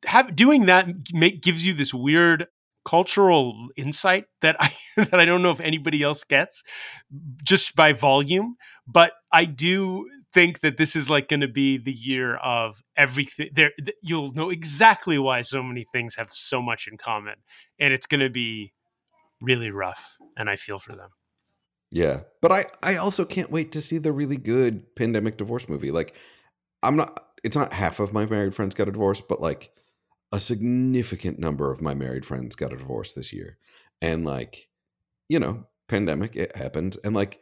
[0.05, 2.47] have doing that make, gives you this weird
[2.85, 6.63] cultural insight that I that I don't know if anybody else gets
[7.43, 11.93] just by volume, but I do think that this is like going to be the
[11.93, 16.97] year of everything there you'll know exactly why so many things have so much in
[16.97, 17.35] common
[17.81, 18.73] and it's going to be
[19.41, 21.11] really rough and I feel for them.
[21.91, 22.21] Yeah.
[22.41, 25.91] But I I also can't wait to see the really good pandemic divorce movie.
[25.91, 26.15] Like
[26.83, 29.73] I'm not it's not half of my married friends got a divorce, but like
[30.33, 33.59] a significant number of my married friends got a divorce this year.
[34.01, 34.69] And like,
[35.29, 36.97] you know, pandemic, it happened.
[37.03, 37.41] And like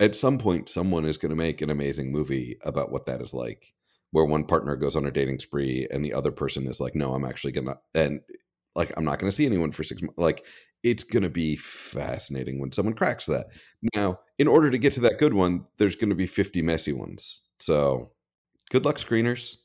[0.00, 3.32] at some point someone is going to make an amazing movie about what that is
[3.32, 3.72] like
[4.10, 7.12] where one partner goes on a dating spree and the other person is like, "No,
[7.12, 8.20] I'm actually going to and
[8.76, 10.44] like I'm not going to see anyone for 6 months." Like
[10.82, 13.46] it's going to be fascinating when someone cracks that.
[13.94, 16.92] Now, in order to get to that good one, there's going to be 50 messy
[16.92, 17.42] ones.
[17.58, 18.12] So,
[18.70, 19.56] good luck screeners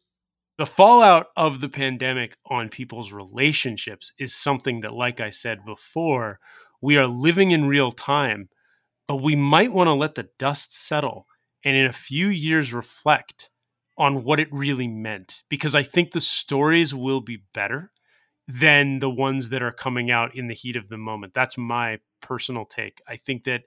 [0.62, 6.40] the fallout of the pandemic on people's relationships is something that, like I said before,
[6.80, 8.48] we are living in real time,
[9.08, 11.26] but we might want to let the dust settle
[11.66, 13.50] and in a few years reflect
[13.98, 15.42] on what it really meant.
[15.50, 17.92] Because I think the stories will be better
[18.60, 21.34] than the ones that are coming out in the heat of the moment.
[21.34, 23.02] That's my personal take.
[23.08, 23.64] I think that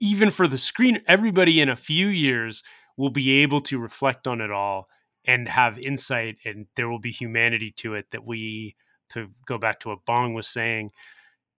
[0.00, 2.62] even for the screen, everybody in a few years
[2.96, 4.88] will be able to reflect on it all
[5.24, 8.74] and have insight and there will be humanity to it that we
[9.10, 10.90] to go back to what bong was saying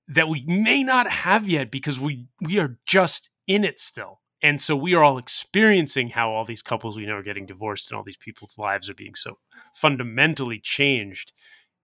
[0.09, 4.61] that we may not have yet because we we are just in it still and
[4.61, 7.97] so we are all experiencing how all these couples we know are getting divorced and
[7.97, 9.39] all these people's lives are being so
[9.75, 11.33] fundamentally changed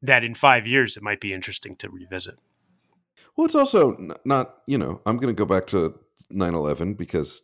[0.07, 2.39] that in five years it might be interesting to revisit
[3.37, 5.99] well it's also not you know i'm going to go back to
[6.33, 7.43] 9-11 because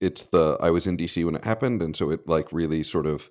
[0.00, 3.06] it's the I was in DC when it happened, and so it like really sort
[3.06, 3.30] of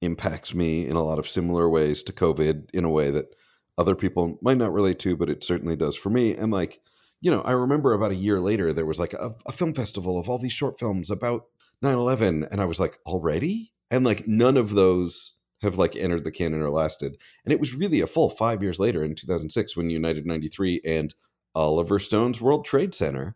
[0.00, 3.34] impacts me in a lot of similar ways to COVID in a way that
[3.78, 6.34] other people might not relate to, but it certainly does for me.
[6.34, 6.80] And like,
[7.20, 10.18] you know, I remember about a year later there was like a, a film festival
[10.18, 11.44] of all these short films about
[11.84, 13.72] 9-11 and I was like, already?
[13.90, 17.16] And like none of those have like entered the canon or lasted.
[17.44, 21.14] And it was really a full five years later in 2006 when United 93 and
[21.54, 23.34] Oliver Stone's World Trade Center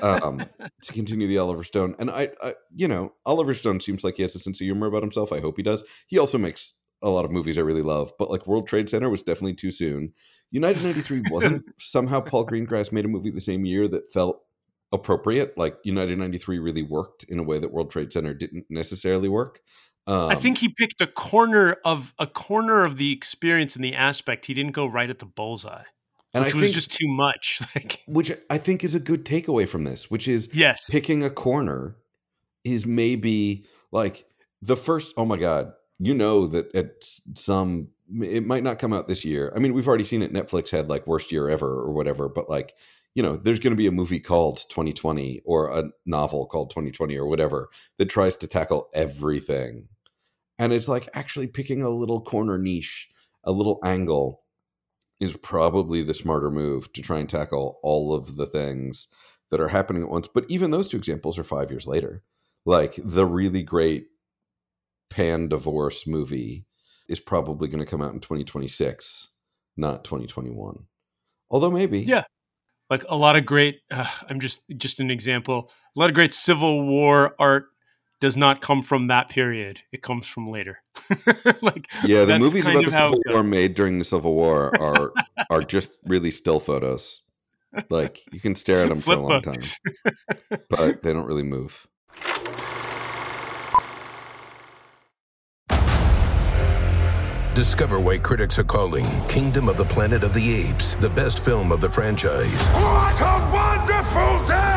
[0.00, 0.42] um,
[0.82, 1.94] to continue the Oliver Stone.
[1.98, 4.86] And I, I, you know, Oliver Stone seems like he has a sense of humor
[4.86, 5.30] about himself.
[5.30, 5.84] I hope he does.
[6.06, 6.72] He also makes
[7.02, 9.70] a lot of movies I really love, but like World Trade Center was definitely too
[9.70, 10.14] soon.
[10.50, 14.40] United 93 wasn't somehow Paul Greengrass made a movie the same year that felt
[14.90, 15.58] appropriate.
[15.58, 19.60] Like United 93 really worked in a way that World Trade Center didn't necessarily work.
[20.06, 23.94] Um, I think he picked a corner of a corner of the experience and the
[23.94, 24.46] aspect.
[24.46, 25.84] He didn't go right at the bullseye
[26.34, 27.60] and which I was think, just too much.
[27.74, 31.30] Like, which I think is a good takeaway from this, which is yes, picking a
[31.30, 31.96] corner
[32.64, 34.26] is maybe like
[34.60, 35.14] the first.
[35.16, 37.88] Oh my god, you know that at some
[38.20, 39.52] it might not come out this year.
[39.56, 40.32] I mean, we've already seen it.
[40.32, 42.74] Netflix had like worst year ever or whatever, but like
[43.14, 47.16] you know, there's going to be a movie called 2020 or a novel called 2020
[47.16, 49.88] or whatever that tries to tackle everything.
[50.62, 53.08] And it's like actually picking a little corner niche,
[53.42, 54.44] a little angle
[55.18, 59.08] is probably the smarter move to try and tackle all of the things
[59.50, 60.28] that are happening at once.
[60.32, 62.22] But even those two examples are five years later.
[62.64, 64.06] Like the really great
[65.10, 66.64] pan divorce movie
[67.08, 69.30] is probably going to come out in 2026,
[69.76, 70.84] not 2021.
[71.50, 72.02] Although maybe.
[72.02, 72.22] Yeah.
[72.88, 75.72] Like a lot of great uh, I'm just just an example.
[75.96, 77.64] A lot of great Civil War art
[78.22, 79.80] does not come from that period.
[79.90, 80.78] It comes from later.
[81.60, 85.12] like Yeah, the movies about the Civil War made during the Civil War are
[85.50, 87.20] are just really still photos.
[87.90, 89.76] Like you can stare at them Flip for a long books.
[90.04, 90.60] time.
[90.70, 91.88] but they don't really move.
[97.56, 101.72] Discover why critics are calling Kingdom of the Planet of the Apes the best film
[101.72, 102.68] of the franchise.
[102.68, 104.71] What a wonderful day!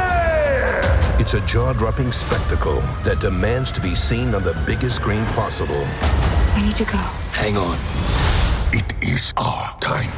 [1.18, 5.86] It's a jaw dropping spectacle that demands to be seen on the biggest screen possible.
[6.54, 6.98] I need to go.
[7.32, 7.78] Hang on.
[8.74, 10.12] It is our time.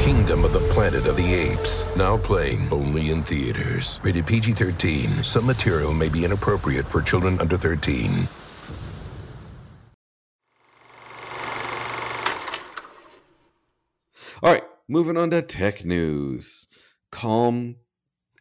[0.00, 1.86] Kingdom of the Planet of the Apes.
[1.96, 4.00] Now playing only in theaters.
[4.02, 5.22] Rated PG 13.
[5.22, 8.26] Some material may be inappropriate for children under 13.
[14.42, 16.66] All right, moving on to tech news.
[17.12, 17.76] Calm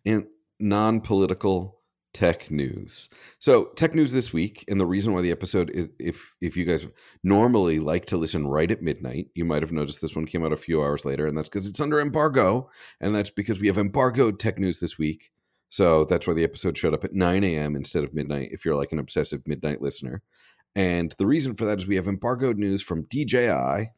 [0.03, 0.25] and
[0.59, 1.74] non political
[2.15, 3.09] tech news.
[3.39, 6.63] So, tech news this week, and the reason why the episode is if if you
[6.63, 6.87] guys
[7.25, 10.53] normally like to listen right at midnight, you might have noticed this one came out
[10.53, 12.69] a few hours later, and that's because it's under embargo,
[13.01, 15.29] and that's because we have embargoed tech news this week.
[15.67, 17.75] So that's why the episode showed up at 9 a.m.
[17.75, 20.21] instead of midnight, if you're like an obsessive midnight listener.
[20.73, 23.89] And the reason for that is we have embargoed news from DJI,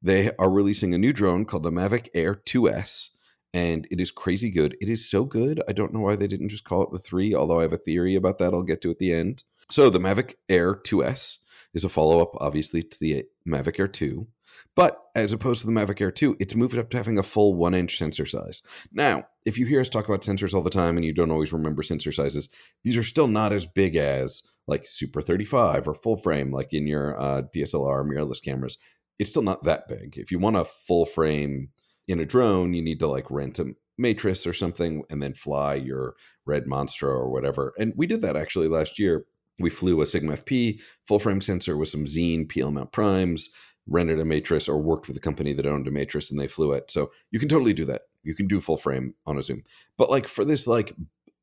[0.00, 3.10] they are releasing a new drone called the Mavic Air 2S,
[3.54, 4.76] and it is crazy good.
[4.80, 5.62] It is so good.
[5.68, 7.78] I don't know why they didn't just call it the 3, although I have a
[7.78, 9.44] theory about that I'll get to at the end.
[9.70, 11.38] So, the Mavic Air 2S
[11.74, 14.26] is a follow up, obviously, to the Mavic Air 2.
[14.74, 17.54] But as opposed to the Mavic Air 2, it's moved up to having a full
[17.54, 18.62] one inch sensor size.
[18.92, 21.52] Now, if you hear us talk about sensors all the time and you don't always
[21.52, 22.48] remember sensor sizes,
[22.84, 26.86] these are still not as big as like Super 35 or full frame, like in
[26.86, 28.78] your uh, DSLR mirrorless cameras
[29.18, 30.16] it's still not that big.
[30.16, 31.70] If you want a full frame
[32.08, 35.74] in a drone, you need to like rent a Matrice or something and then fly
[35.74, 36.14] your
[36.46, 37.74] red monstro or whatever.
[37.78, 39.26] And we did that actually last year.
[39.58, 43.48] We flew a Sigma FP full frame sensor with some Xeen PL mount primes,
[43.88, 46.72] rented a Matrice or worked with a company that owned a Matrice and they flew
[46.72, 46.90] it.
[46.90, 48.02] So you can totally do that.
[48.22, 49.64] You can do full frame on a Zoom.
[49.96, 50.94] But like for this like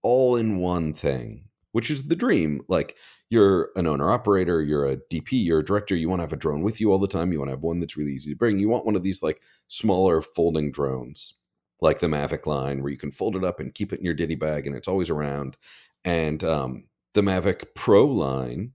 [0.01, 2.95] all in one thing, which is the dream, like
[3.29, 6.37] you're an owner operator, you're a DP, you're a director, you want to have a
[6.37, 7.31] drone with you all the time.
[7.31, 8.59] You want to have one that's really easy to bring.
[8.59, 11.33] You want one of these like smaller folding drones,
[11.81, 14.13] like the Mavic line, where you can fold it up and keep it in your
[14.13, 15.57] ditty bag and it's always around.
[16.03, 18.73] And um, the Mavic Pro line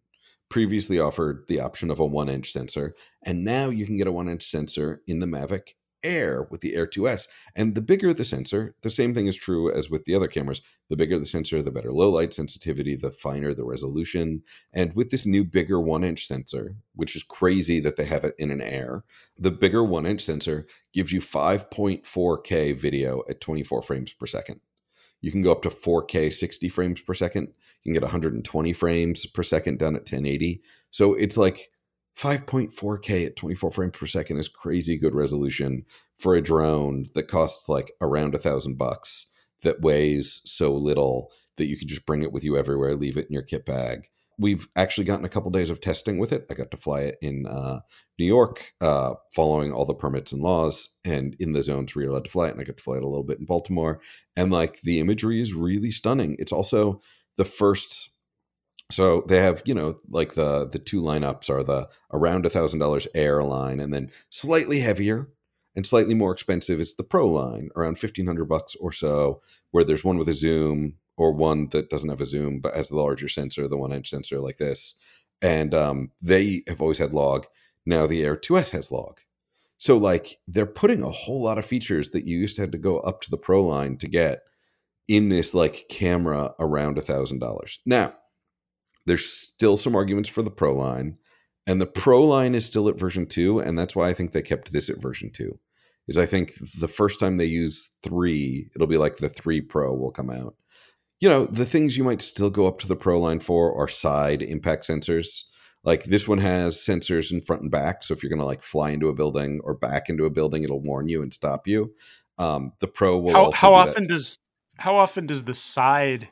[0.48, 2.94] previously offered the option of a one inch sensor.
[3.24, 6.74] And now you can get a one inch sensor in the Mavic Air with the
[6.74, 7.28] Air 2S.
[7.54, 10.62] And the bigger the sensor, the same thing is true as with the other cameras.
[10.88, 14.42] The bigger the sensor, the better low light sensitivity, the finer the resolution.
[14.72, 18.34] And with this new bigger one inch sensor, which is crazy that they have it
[18.38, 19.04] in an Air,
[19.38, 24.60] the bigger one inch sensor gives you 5.4K video at 24 frames per second.
[25.20, 27.48] You can go up to 4K 60 frames per second.
[27.82, 30.62] You can get 120 frames per second down at 1080.
[30.90, 31.70] So it's like
[32.20, 35.86] 5.4K at 24 frames per second is crazy good resolution
[36.18, 39.26] for a drone that costs like around a thousand bucks
[39.62, 43.26] that weighs so little that you can just bring it with you everywhere, leave it
[43.26, 44.08] in your kit bag.
[44.38, 46.46] We've actually gotten a couple days of testing with it.
[46.50, 47.80] I got to fly it in uh,
[48.18, 52.12] New York, uh, following all the permits and laws, and in the zones where you're
[52.12, 52.52] allowed to fly it.
[52.52, 54.00] And I got to fly it a little bit in Baltimore,
[54.36, 56.36] and like the imagery is really stunning.
[56.38, 57.02] It's also
[57.36, 58.10] the first
[58.90, 62.78] so they have you know like the the two lineups are the around a thousand
[62.78, 65.28] dollars air line and then slightly heavier
[65.76, 70.04] and slightly more expensive is the pro line around 1500 bucks or so where there's
[70.04, 73.28] one with a zoom or one that doesn't have a zoom but has the larger
[73.28, 74.94] sensor the one inch sensor like this.
[75.42, 77.46] And um, they have always had log.
[77.86, 79.20] Now the air 2s has log.
[79.78, 82.78] So like they're putting a whole lot of features that you used to have to
[82.78, 84.40] go up to the pro line to get
[85.08, 87.80] in this like camera around a thousand dollars.
[87.84, 88.14] Now
[89.10, 91.16] there's still some arguments for the Pro line,
[91.66, 94.40] and the Pro line is still at version two, and that's why I think they
[94.40, 95.58] kept this at version two.
[96.06, 99.92] Is I think the first time they use three, it'll be like the three Pro
[99.92, 100.54] will come out.
[101.18, 103.88] You know, the things you might still go up to the Pro line for are
[103.88, 105.42] side impact sensors.
[105.82, 108.62] Like this one has sensors in front and back, so if you're going to like
[108.62, 111.92] fly into a building or back into a building, it'll warn you and stop you.
[112.38, 113.32] Um, the Pro will.
[113.32, 114.38] How, how do often does
[114.76, 116.28] how often does the side?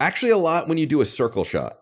[0.00, 1.78] Actually, a lot when you do a circle shot.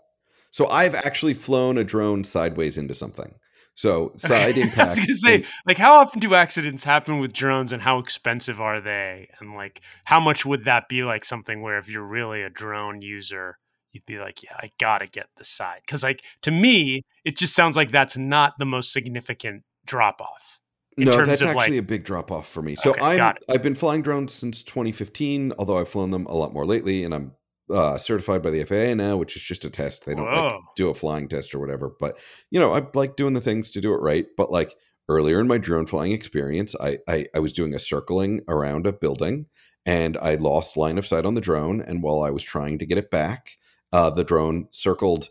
[0.55, 3.35] So I've actually flown a drone sideways into something.
[3.75, 4.79] So side impact.
[4.79, 7.83] I was going to say, and, like, how often do accidents happen with drones, and
[7.83, 9.31] how expensive are they?
[9.41, 13.03] And like, how much would that be like something where if you're really a drone
[13.03, 13.59] user,
[13.91, 17.57] you'd be like, yeah, I gotta get the side because like to me, it just
[17.57, 20.61] sounds like that's not the most significant drop off.
[20.97, 22.77] No, that's actually like, a big drop off for me.
[22.77, 26.53] So okay, I'm I've been flying drones since 2015, although I've flown them a lot
[26.53, 27.33] more lately, and I'm
[27.71, 30.05] uh, certified by the FAA now, which is just a test.
[30.05, 31.93] They don't like do a flying test or whatever.
[31.99, 32.19] But
[32.51, 34.27] you know, I like doing the things to do it right.
[34.37, 34.77] But like
[35.09, 38.93] earlier in my drone flying experience, I, I, I was doing a circling around a
[38.93, 39.47] building,
[39.87, 41.81] and I lost line of sight on the drone.
[41.81, 43.59] And while I was trying to get it back,
[43.93, 45.29] uh, the drone circled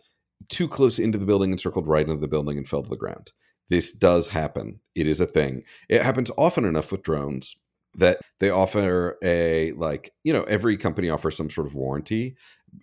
[0.49, 2.97] too close into the building and circled right into the building and fell to the
[2.97, 3.31] ground.
[3.69, 4.81] This does happen.
[4.93, 5.63] It is a thing.
[5.87, 7.55] It happens often enough with drones
[7.95, 12.35] that they offer a like you know every company offers some sort of warranty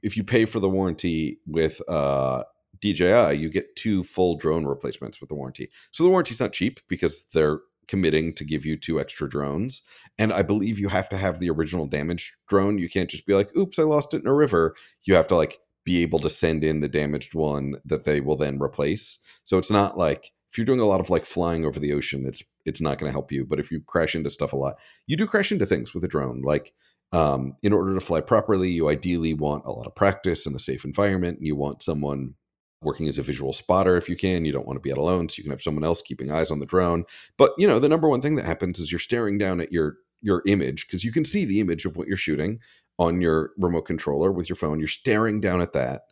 [0.02, 2.44] if you pay for the warranty with uh
[2.80, 5.70] DJI, you get two full drone replacements with the warranty.
[5.90, 9.82] So the warranty's not cheap because they're committing to give you two extra drones.
[10.18, 12.78] And I believe you have to have the original damaged drone.
[12.78, 14.74] You can't just be like, oops, I lost it in a river.
[15.02, 18.36] You have to like be able to send in the damaged one that they will
[18.36, 19.18] then replace.
[19.44, 22.26] So it's not like if you're doing a lot of like flying over the ocean,
[22.26, 23.44] it's it's not going to help you.
[23.44, 26.08] But if you crash into stuff a lot, you do crash into things with a
[26.08, 26.42] drone.
[26.42, 26.74] Like
[27.12, 30.58] um, in order to fly properly, you ideally want a lot of practice in a
[30.58, 31.38] safe environment.
[31.38, 32.34] And you want someone
[32.82, 34.44] working as a visual spotter if you can.
[34.44, 36.50] You don't want to be out alone, so you can have someone else keeping eyes
[36.50, 37.04] on the drone.
[37.36, 39.96] But you know, the number one thing that happens is you're staring down at your
[40.22, 42.58] your image because you can see the image of what you're shooting
[42.98, 44.78] on your remote controller with your phone.
[44.78, 46.02] You're staring down at that,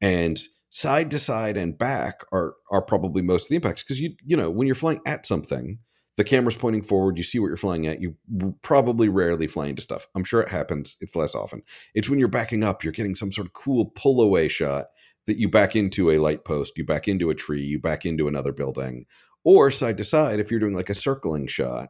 [0.00, 0.38] and
[0.76, 4.36] side to side and back are are probably most of the impacts because you you
[4.36, 5.78] know when you're flying at something
[6.18, 8.14] the camera's pointing forward you see what you're flying at you
[8.60, 10.06] probably rarely fly into stuff.
[10.14, 11.62] I'm sure it happens it's less often.
[11.94, 14.88] It's when you're backing up you're getting some sort of cool pull away shot
[15.26, 18.28] that you back into a light post you back into a tree you back into
[18.28, 19.06] another building
[19.44, 21.88] or side to side if you're doing like a circling shot.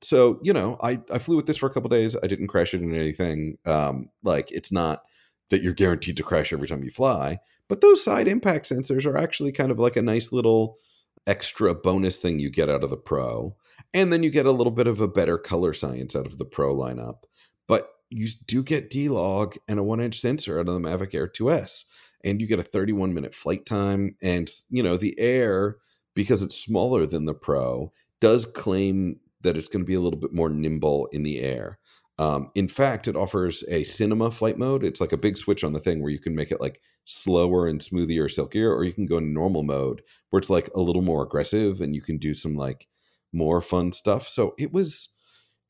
[0.00, 2.72] So you know i i flew with this for a couple days i didn't crash
[2.72, 5.02] it in anything um like it's not
[5.52, 7.38] that you're guaranteed to crash every time you fly
[7.72, 10.76] but those side impact sensors are actually kind of like a nice little
[11.26, 13.56] extra bonus thing you get out of the Pro.
[13.94, 16.44] And then you get a little bit of a better color science out of the
[16.44, 17.24] Pro lineup.
[17.66, 21.14] But you do get D log and a one inch sensor out of the Mavic
[21.14, 21.84] Air 2S.
[22.22, 24.16] And you get a 31 minute flight time.
[24.22, 25.76] And, you know, the Air,
[26.14, 27.90] because it's smaller than the Pro,
[28.20, 31.78] does claim that it's going to be a little bit more nimble in the air.
[32.18, 34.84] Um, in fact, it offers a cinema flight mode.
[34.84, 37.66] It's like a big switch on the thing where you can make it like slower
[37.66, 40.80] and smoother or silkier, or you can go in normal mode where it's like a
[40.80, 42.86] little more aggressive and you can do some like
[43.32, 44.28] more fun stuff.
[44.28, 45.08] So it was,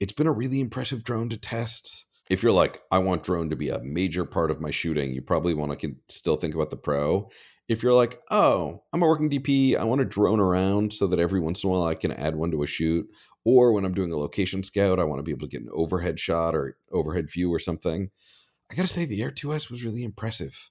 [0.01, 2.07] it's been a really impressive drone to test.
[2.29, 5.23] If you're like, I want drone to be a major part of my shooting, you
[5.23, 7.31] probably want to still think about the pro.
[7.69, 11.21] If you're like, oh, I'm a working DP, I want to drone around so that
[11.21, 13.09] every once in a while I can add one to a shoot,
[13.45, 15.71] or when I'm doing a location scout, I want to be able to get an
[15.73, 18.11] overhead shot or overhead view or something.
[18.71, 20.71] I got to say, the Air 2S was really impressive.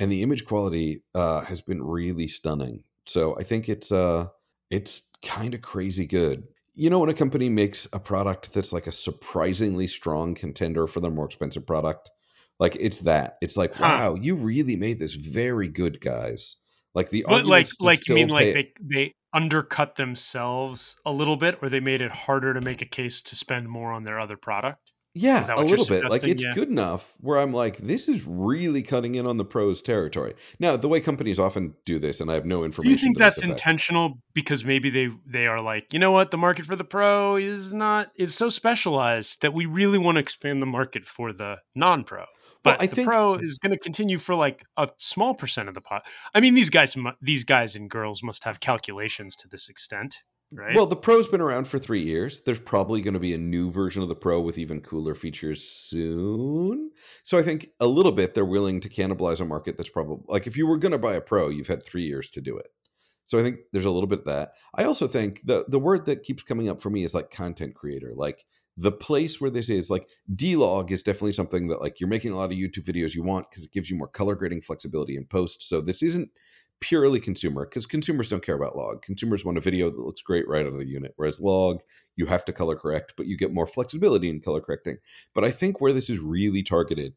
[0.00, 2.84] And the image quality uh, has been really stunning.
[3.06, 4.28] So I think it's uh,
[4.70, 6.44] it's kind of crazy good.
[6.74, 11.00] You know, when a company makes a product that's like a surprisingly strong contender for
[11.00, 12.10] their more expensive product,
[12.58, 13.36] like it's that.
[13.40, 16.56] It's like, wow, you really made this very good, guys.
[16.94, 21.36] Like the but like like you mean pay- like they they undercut themselves a little
[21.36, 24.18] bit, or they made it harder to make a case to spend more on their
[24.18, 24.92] other product?
[25.16, 26.04] Yeah, a little bit.
[26.10, 26.52] Like it's yeah.
[26.54, 30.34] good enough where I'm like, this is really cutting in on the pros territory.
[30.58, 32.96] Now, the way companies often do this, and I have no information.
[32.96, 36.36] Do you think that's intentional because maybe they they are like, you know what, the
[36.36, 40.60] market for the pro is not is so specialized that we really want to expand
[40.60, 42.24] the market for the non-pro.
[42.64, 45.68] But well, I the think, pro is going to continue for like a small percent
[45.68, 46.06] of the pot.
[46.34, 50.74] I mean, these guys, these guys and girls must have calculations to this extent, right?
[50.74, 52.40] Well, the pro's been around for three years.
[52.40, 55.62] There's probably going to be a new version of the pro with even cooler features
[55.62, 56.90] soon.
[57.22, 60.46] So I think a little bit they're willing to cannibalize a market that's probably like
[60.46, 62.68] if you were going to buy a pro, you've had three years to do it.
[63.26, 64.52] So I think there's a little bit of that.
[64.74, 67.74] I also think the the word that keeps coming up for me is like content
[67.74, 68.12] creator.
[68.14, 68.46] Like
[68.76, 72.36] the place where this is like d-log is definitely something that like you're making a
[72.36, 75.24] lot of youtube videos you want because it gives you more color grading flexibility in
[75.24, 76.30] post so this isn't
[76.80, 79.00] purely consumer because consumers don't care about log.
[79.00, 81.80] Consumers want a video that looks great right out of the unit whereas log
[82.16, 84.98] you have to color correct but you get more flexibility in color correcting.
[85.34, 87.14] But i think where this is really targeted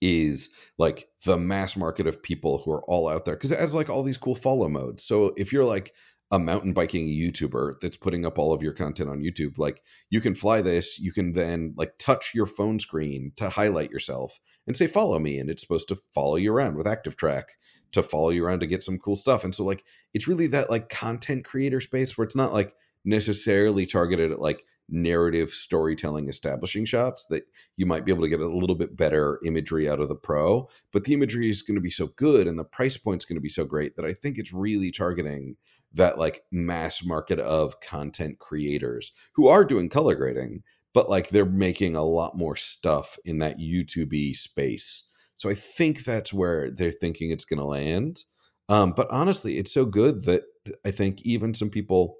[0.00, 0.48] is
[0.78, 3.88] like the mass market of people who are all out there because it has like
[3.88, 5.04] all these cool follow modes.
[5.04, 5.94] So if you're like
[6.32, 9.58] a mountain biking YouTuber that's putting up all of your content on YouTube.
[9.58, 13.90] Like you can fly this, you can then like touch your phone screen to highlight
[13.90, 17.50] yourself and say follow me and it's supposed to follow you around with active track
[17.92, 19.44] to follow you around to get some cool stuff.
[19.44, 22.74] And so like it's really that like content creator space where it's not like
[23.04, 27.44] necessarily targeted at like narrative storytelling establishing shots that
[27.76, 30.68] you might be able to get a little bit better imagery out of the pro.
[30.92, 33.42] But the imagery is going to be so good and the price point's going to
[33.42, 35.56] be so great that i think it's really targeting
[35.94, 40.62] that like mass market of content creators who are doing color grading
[40.94, 45.04] but like they're making a lot more stuff in that youtube space.
[45.36, 48.24] So i think that's where they're thinking it's going to land.
[48.68, 50.42] Um, but honestly it's so good that
[50.84, 52.18] i think even some people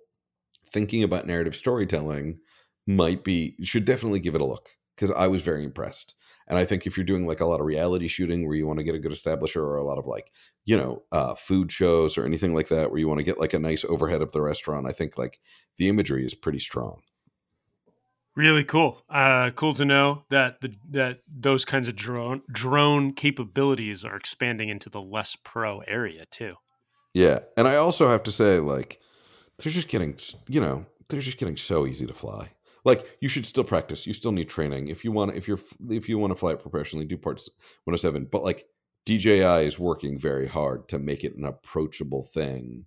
[0.71, 2.39] thinking about narrative storytelling
[2.87, 6.15] might be should definitely give it a look because I was very impressed.
[6.49, 8.79] And I think if you're doing like a lot of reality shooting where you want
[8.79, 10.33] to get a good establisher or a lot of like,
[10.65, 13.55] you know, uh, food shows or anything like that where you want to get like
[13.55, 15.41] a nice overhead of the restaurant, I think like
[15.77, 17.03] the imagery is pretty strong.
[18.35, 19.03] Really cool.
[19.11, 24.71] Uh, cool to know that the that those kinds of drone drone capabilities are expanding
[24.71, 26.57] into the less pro area too.
[27.13, 28.99] Yeah, and I also have to say, like,
[29.59, 30.17] they're just getting,
[30.49, 32.53] you know, they're just getting so easy to fly
[32.85, 34.07] like you should still practice.
[34.07, 34.89] You still need training.
[34.89, 35.61] If you want if you're
[35.91, 37.49] if you want to fly it professionally do parts
[37.85, 38.67] 107 but like
[39.07, 42.87] dji is working very hard to make it an approachable thing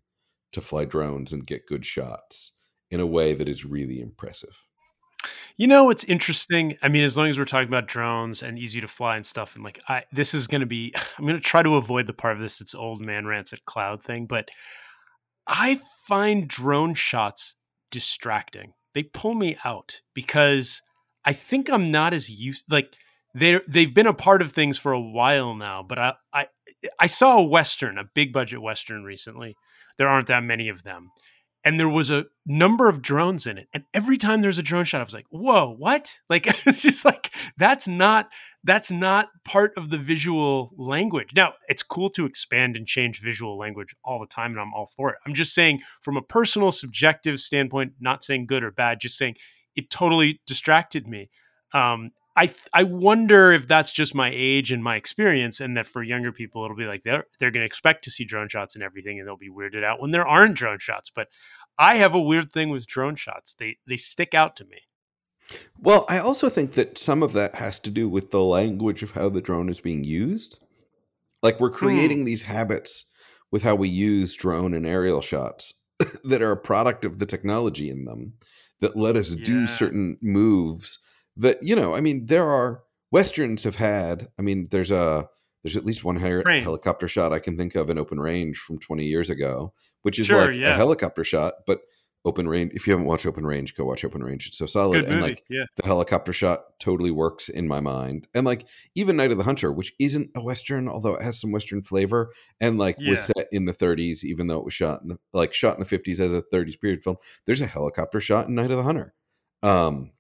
[0.52, 2.54] to fly drones and get good shots
[2.90, 4.64] in a way that is really impressive.
[5.58, 6.78] You know it's interesting?
[6.82, 9.56] I mean as long as we're talking about drones and easy to fly and stuff
[9.56, 12.14] and like i this is going to be i'm going to try to avoid the
[12.14, 14.50] part of this it's old man rants at cloud thing but
[15.48, 17.56] i find drone shots
[17.92, 20.82] distracting they pull me out because
[21.24, 22.94] I think I'm not as used like
[23.36, 26.48] they they've been a part of things for a while now, but I I
[27.00, 29.56] I saw a western, a big budget western recently.
[29.98, 31.12] There aren't that many of them.
[31.64, 33.68] And there was a number of drones in it.
[33.74, 36.20] And every time there's a drone shot i was like whoa what?
[36.30, 37.25] Like it's just like
[37.58, 38.32] that's not
[38.64, 43.58] that's not part of the visual language now it's cool to expand and change visual
[43.58, 46.72] language all the time and i'm all for it i'm just saying from a personal
[46.72, 49.36] subjective standpoint not saying good or bad just saying
[49.76, 51.30] it totally distracted me
[51.74, 56.04] um, I I wonder if that's just my age and my experience, and that for
[56.04, 58.84] younger people it'll be like they're they're going to expect to see drone shots and
[58.84, 61.10] everything, and they'll be weirded out when there aren't drone shots.
[61.14, 61.28] But
[61.78, 64.82] I have a weird thing with drone shots; they they stick out to me.
[65.80, 69.12] Well, I also think that some of that has to do with the language of
[69.12, 70.60] how the drone is being used.
[71.44, 71.78] Like we're hmm.
[71.78, 72.26] creating hmm.
[72.26, 73.06] these habits
[73.52, 75.74] with how we use drone and aerial shots
[76.24, 78.34] that are a product of the technology in them
[78.82, 79.44] that let us yeah.
[79.44, 81.00] do certain moves
[81.38, 85.28] that you know i mean there are westerns have had i mean there's a
[85.64, 89.06] there's at least one helicopter shot i can think of in open range from 20
[89.06, 90.74] years ago which is sure, like yeah.
[90.74, 91.80] a helicopter shot but
[92.26, 95.06] open range if you haven't watched open range go watch open range it's so solid
[95.06, 95.64] and like yeah.
[95.76, 99.72] the helicopter shot totally works in my mind and like even night of the hunter
[99.72, 103.12] which isn't a western although it has some western flavor and like yeah.
[103.12, 105.84] was set in the 30s even though it was shot in the like shot in
[105.84, 108.84] the 50s as a 30s period film there's a helicopter shot in night of the
[108.84, 109.14] hunter
[109.64, 110.12] um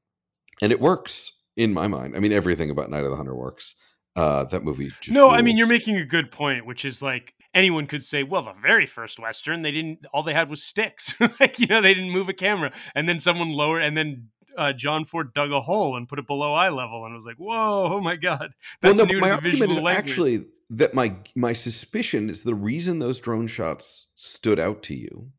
[0.61, 2.15] and it works in my mind.
[2.15, 3.75] I mean, everything about Night of the Hunter works.
[4.15, 4.91] Uh, that movie.
[5.09, 5.33] no, rules.
[5.33, 8.53] I mean you're making a good point, which is like anyone could say, well, the
[8.53, 10.05] very first western, they didn't.
[10.13, 11.15] All they had was sticks.
[11.39, 14.73] like you know, they didn't move a camera, and then someone lowered, and then uh,
[14.73, 17.37] John Ford dug a hole and put it below eye level, and I was like,
[17.37, 19.95] whoa, oh my god, that's well, no, new my argument is language.
[19.95, 25.31] actually that my my suspicion is the reason those drone shots stood out to you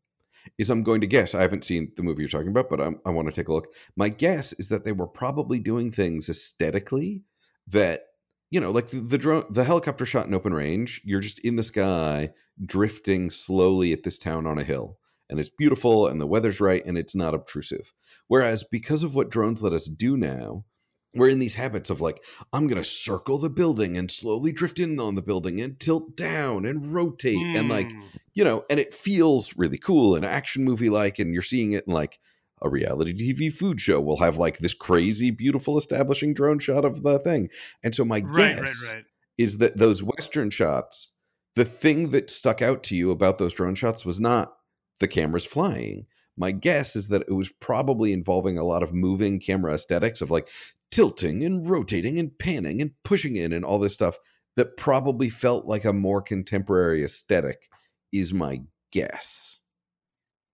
[0.57, 1.35] is I'm going to guess.
[1.35, 3.53] I haven't seen the movie you're talking about, but I'm, i want to take a
[3.53, 3.67] look.
[3.95, 7.23] My guess is that they were probably doing things aesthetically
[7.67, 8.06] that
[8.49, 11.01] you know, like the, the drone, the helicopter shot in open range.
[11.03, 12.31] You're just in the sky,
[12.63, 14.97] drifting slowly at this town on a hill,
[15.29, 17.93] and it's beautiful, and the weather's right, and it's not obtrusive.
[18.27, 20.65] Whereas because of what drones let us do now,
[21.13, 22.23] we're in these habits of like
[22.53, 26.15] i'm going to circle the building and slowly drift in on the building and tilt
[26.15, 27.57] down and rotate mm.
[27.57, 28.01] and like hmm.
[28.33, 31.85] you know and it feels really cool and action movie like and you're seeing it
[31.87, 32.19] in like
[32.61, 37.03] a reality tv food show will have like this crazy beautiful establishing drone shot of
[37.03, 37.49] the thing
[37.83, 39.05] and so my right, guess right, right.
[39.37, 41.11] is that those western shots
[41.55, 44.57] the thing that stuck out to you about those drone shots was not
[44.99, 46.05] the cameras flying
[46.37, 50.29] my guess is that it was probably involving a lot of moving camera aesthetics of
[50.29, 50.47] like
[50.91, 54.17] tilting and rotating and panning and pushing in and all this stuff
[54.55, 57.69] that probably felt like a more contemporary aesthetic
[58.11, 59.59] is my guess.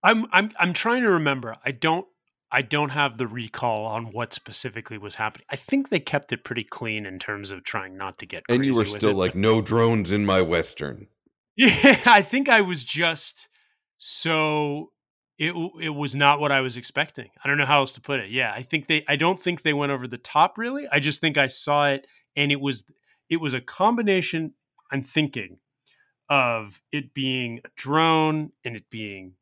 [0.03, 1.57] I'm I'm I'm trying to remember.
[1.65, 2.07] I don't
[2.51, 5.45] I don't have the recall on what specifically was happening.
[5.49, 8.43] I think they kept it pretty clean in terms of trying not to get.
[8.47, 11.07] And you were still it, like, no drones in my western.
[11.55, 13.47] Yeah, I think I was just
[13.97, 14.89] so
[15.37, 17.29] it it was not what I was expecting.
[17.43, 18.31] I don't know how else to put it.
[18.31, 20.87] Yeah, I think they I don't think they went over the top really.
[20.91, 22.85] I just think I saw it and it was
[23.29, 24.55] it was a combination
[24.91, 25.59] I'm thinking
[26.27, 29.35] of it being a drone and it being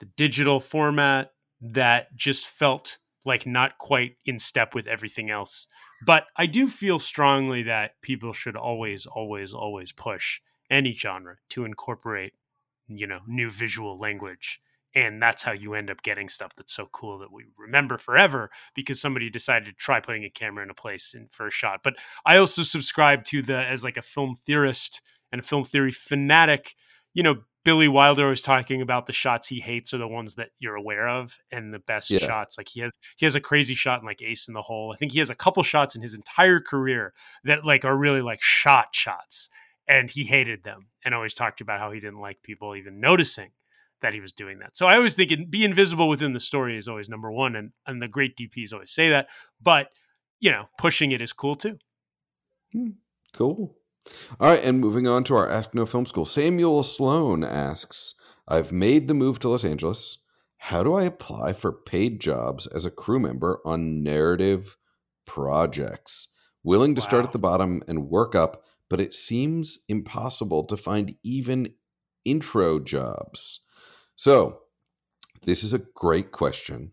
[0.00, 5.66] the digital format that just felt like not quite in step with everything else.
[6.04, 10.40] But I do feel strongly that people should always, always, always push
[10.70, 12.34] any genre to incorporate,
[12.88, 14.60] you know, new visual language.
[14.94, 18.50] And that's how you end up getting stuff that's so cool that we remember forever
[18.74, 21.80] because somebody decided to try putting a camera in a place in a shot.
[21.82, 25.00] But I also subscribe to the as like a film theorist
[25.32, 26.76] and a film theory fanatic,
[27.12, 30.50] you know, Billy Wilder was talking about the shots he hates are the ones that
[30.58, 32.18] you're aware of, and the best yeah.
[32.18, 32.58] shots.
[32.58, 34.92] Like he has he has a crazy shot in like Ace in the Hole.
[34.94, 38.20] I think he has a couple shots in his entire career that like are really
[38.20, 39.48] like shot shots,
[39.88, 43.50] and he hated them and always talked about how he didn't like people even noticing
[44.02, 44.76] that he was doing that.
[44.76, 47.72] So I always think it, be invisible within the story is always number one, and
[47.86, 49.28] and the great DPs always say that.
[49.62, 49.88] But
[50.38, 51.78] you know, pushing it is cool too.
[52.72, 52.90] Hmm,
[53.32, 53.74] cool.
[54.38, 56.26] All right, and moving on to our Ask No Film School.
[56.26, 58.14] Samuel Sloan asks,
[58.46, 60.18] I've made the move to Los Angeles.
[60.58, 64.76] How do I apply for paid jobs as a crew member on narrative
[65.26, 66.28] projects?
[66.62, 67.06] Willing to wow.
[67.06, 71.74] start at the bottom and work up, but it seems impossible to find even
[72.24, 73.60] intro jobs.
[74.16, 74.60] So,
[75.42, 76.92] this is a great question.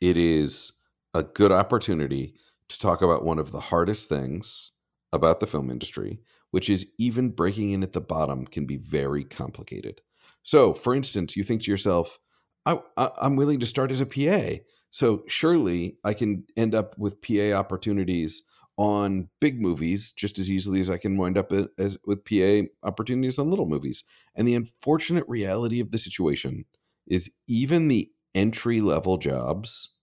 [0.00, 0.72] It is
[1.14, 2.34] a good opportunity
[2.68, 4.72] to talk about one of the hardest things
[5.12, 6.20] about the film industry,
[6.50, 10.00] which is even breaking in at the bottom can be very complicated.
[10.42, 12.18] So, for instance, you think to yourself,
[12.64, 14.62] I, am willing to start as a PA.
[14.90, 18.42] So, surely I can end up with PA opportunities
[18.76, 23.38] on big movies just as easily as I can wind up as, with PA opportunities
[23.38, 24.04] on little movies.
[24.34, 26.66] And the unfortunate reality of the situation
[27.06, 29.94] is even the entry level jobs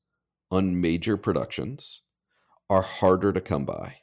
[0.50, 2.02] on major productions
[2.70, 3.98] are harder to come by.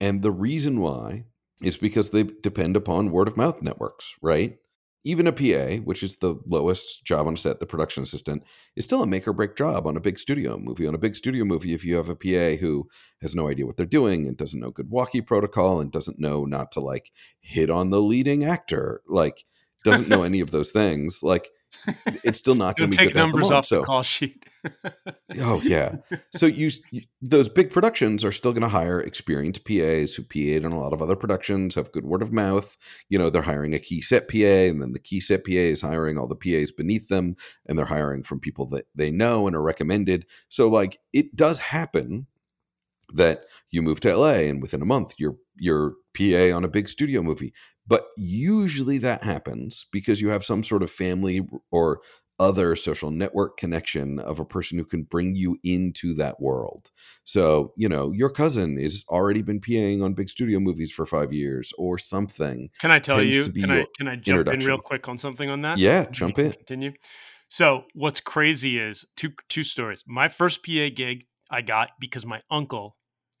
[0.00, 1.24] And the reason why
[1.62, 4.58] is because they depend upon word of mouth networks, right?
[5.04, 8.42] Even a PA, which is the lowest job on set, the production assistant,
[8.76, 10.86] is still a make or break job on a big studio movie.
[10.86, 12.88] On a big studio movie, if you have a PA who
[13.22, 16.44] has no idea what they're doing and doesn't know good walkie protocol and doesn't know
[16.44, 19.44] not to like hit on the leading actor, like
[19.84, 21.48] doesn't know any of those things, like
[22.24, 24.44] it's still not going to take numbers off so, the call sheet.
[25.40, 25.96] oh yeah.
[26.30, 30.64] So you, you, those big productions are still going to hire experienced PAs who PA'd
[30.64, 32.76] on a lot of other productions, have good word of mouth.
[33.08, 35.82] You know, they're hiring a key set PA, and then the key set PA is
[35.82, 39.54] hiring all the PAs beneath them, and they're hiring from people that they know and
[39.54, 40.26] are recommended.
[40.48, 42.26] So like it does happen
[43.14, 46.88] that you move to LA and within a month you're you're PA on a big
[46.88, 47.52] studio movie.
[47.88, 52.00] But usually that happens because you have some sort of family or
[52.40, 56.90] other social network connection of a person who can bring you into that world.
[57.24, 61.32] So, you know, your cousin is already been PAing on big studio movies for five
[61.32, 62.70] years or something.
[62.80, 63.50] Can I tell you?
[63.50, 65.78] Can I can I jump in real quick on something on that?
[65.78, 66.52] Yeah, jump in.
[66.52, 66.92] Continue.
[67.48, 70.04] So what's crazy is two two stories.
[70.06, 72.96] My first PA gig I got because my uncle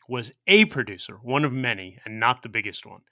[0.08, 3.02] was a producer, one of many, and not the biggest one,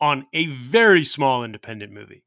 [0.00, 2.24] on a very small independent movie.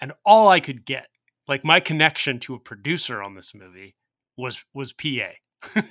[0.00, 1.08] And all I could get,
[1.46, 3.96] like my connection to a producer on this movie,
[4.36, 5.30] was was PA.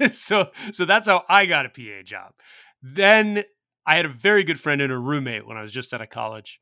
[0.12, 2.34] so so that's how I got a PA job.
[2.82, 3.44] Then
[3.86, 6.10] I had a very good friend and a roommate when I was just out of
[6.10, 6.60] college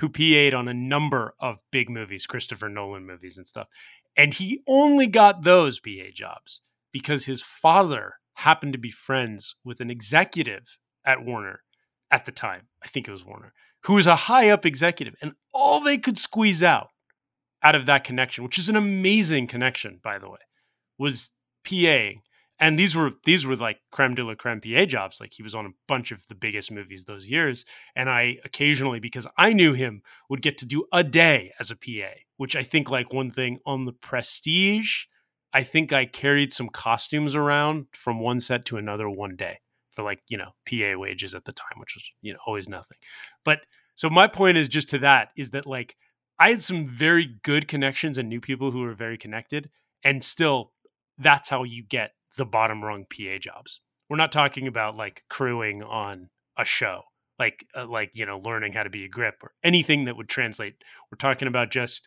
[0.00, 3.68] who PA'd on a number of big movies, Christopher Nolan movies and stuff.
[4.16, 6.60] And he only got those PA jobs
[6.92, 11.62] because his father happened to be friends with an executive at Warner
[12.10, 12.68] at the time.
[12.82, 13.52] I think it was Warner,
[13.88, 15.14] who was a high up executive.
[15.20, 16.90] And all they could squeeze out
[17.62, 20.38] out of that connection, which is an amazing connection, by the way,
[20.98, 21.32] was
[21.64, 22.20] PA.
[22.60, 25.18] And these were these were like creme de la creme PA jobs.
[25.20, 27.64] Like he was on a bunch of the biggest movies those years.
[27.96, 31.76] And I occasionally, because I knew him, would get to do a day as a
[31.76, 35.06] PA, which I think like one thing on the prestige
[35.52, 39.60] I think I carried some costumes around from one set to another one day
[39.92, 42.98] for like, you know, PA wages at the time, which was, you know, always nothing.
[43.44, 43.60] But
[43.98, 45.96] so my point is just to that is that like
[46.38, 49.70] I had some very good connections and knew people who were very connected.
[50.04, 50.70] And still,
[51.18, 53.80] that's how you get the bottom rung PA jobs.
[54.08, 57.02] We're not talking about like crewing on a show,
[57.40, 60.28] like, uh, like, you know, learning how to be a grip or anything that would
[60.28, 60.74] translate.
[61.10, 62.06] We're talking about just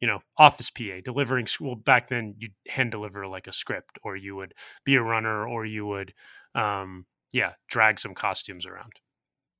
[0.00, 1.48] you know, office PA delivering.
[1.60, 4.54] Well, back then you'd hand deliver like a script, or you would
[4.86, 6.14] be a runner, or you would,
[6.54, 8.92] um, yeah, drag some costumes around.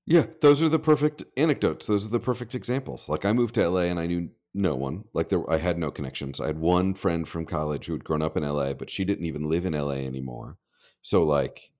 [0.06, 1.86] Yeah, those are the perfect anecdotes.
[1.86, 3.08] Those are the perfect examples.
[3.08, 5.04] Like I moved to LA and I knew no one.
[5.12, 6.40] Like there, I had no connections.
[6.40, 9.26] I had one friend from college who had grown up in LA, but she didn't
[9.26, 10.58] even live in LA anymore.
[11.02, 11.72] So like,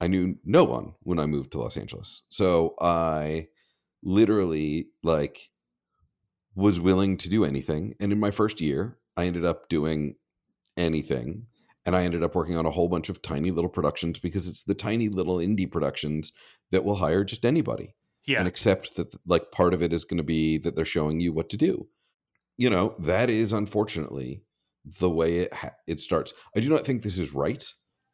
[0.00, 2.22] I knew no one when I moved to Los Angeles.
[2.28, 3.48] So I
[4.02, 5.50] literally like
[6.54, 7.94] was willing to do anything.
[7.98, 10.16] And in my first year, I ended up doing
[10.76, 11.46] anything.
[11.86, 14.64] And I ended up working on a whole bunch of tiny little productions because it's
[14.64, 16.32] the tiny little indie productions
[16.70, 17.94] that will hire just anybody
[18.26, 18.38] Yeah.
[18.38, 21.32] and accept that like part of it is going to be that they're showing you
[21.32, 21.88] what to do.
[22.58, 24.42] You know, that is unfortunately
[24.84, 26.34] the way it ha- it starts.
[26.54, 27.64] I do not think this is right.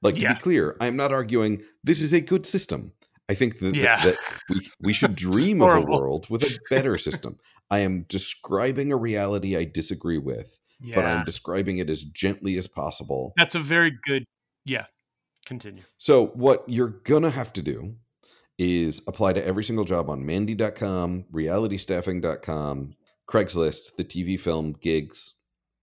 [0.02, 2.92] Like to be clear, I am not arguing this is a good system.
[3.28, 4.04] I think that, that- Yeah.
[4.04, 4.16] that
[4.48, 7.38] we we should dream of a world with a better system.
[7.70, 10.94] I am describing a reality I disagree with, yeah.
[10.94, 13.32] but I'm describing it as gently as possible.
[13.36, 14.24] That's a very good.
[14.64, 14.86] Yeah.
[15.44, 15.82] Continue.
[15.96, 17.94] So what you're gonna have to do
[18.58, 22.94] is apply to every single job on Mandy.com, RealityStaffing.com,
[23.28, 25.34] Craigslist, the TV film gigs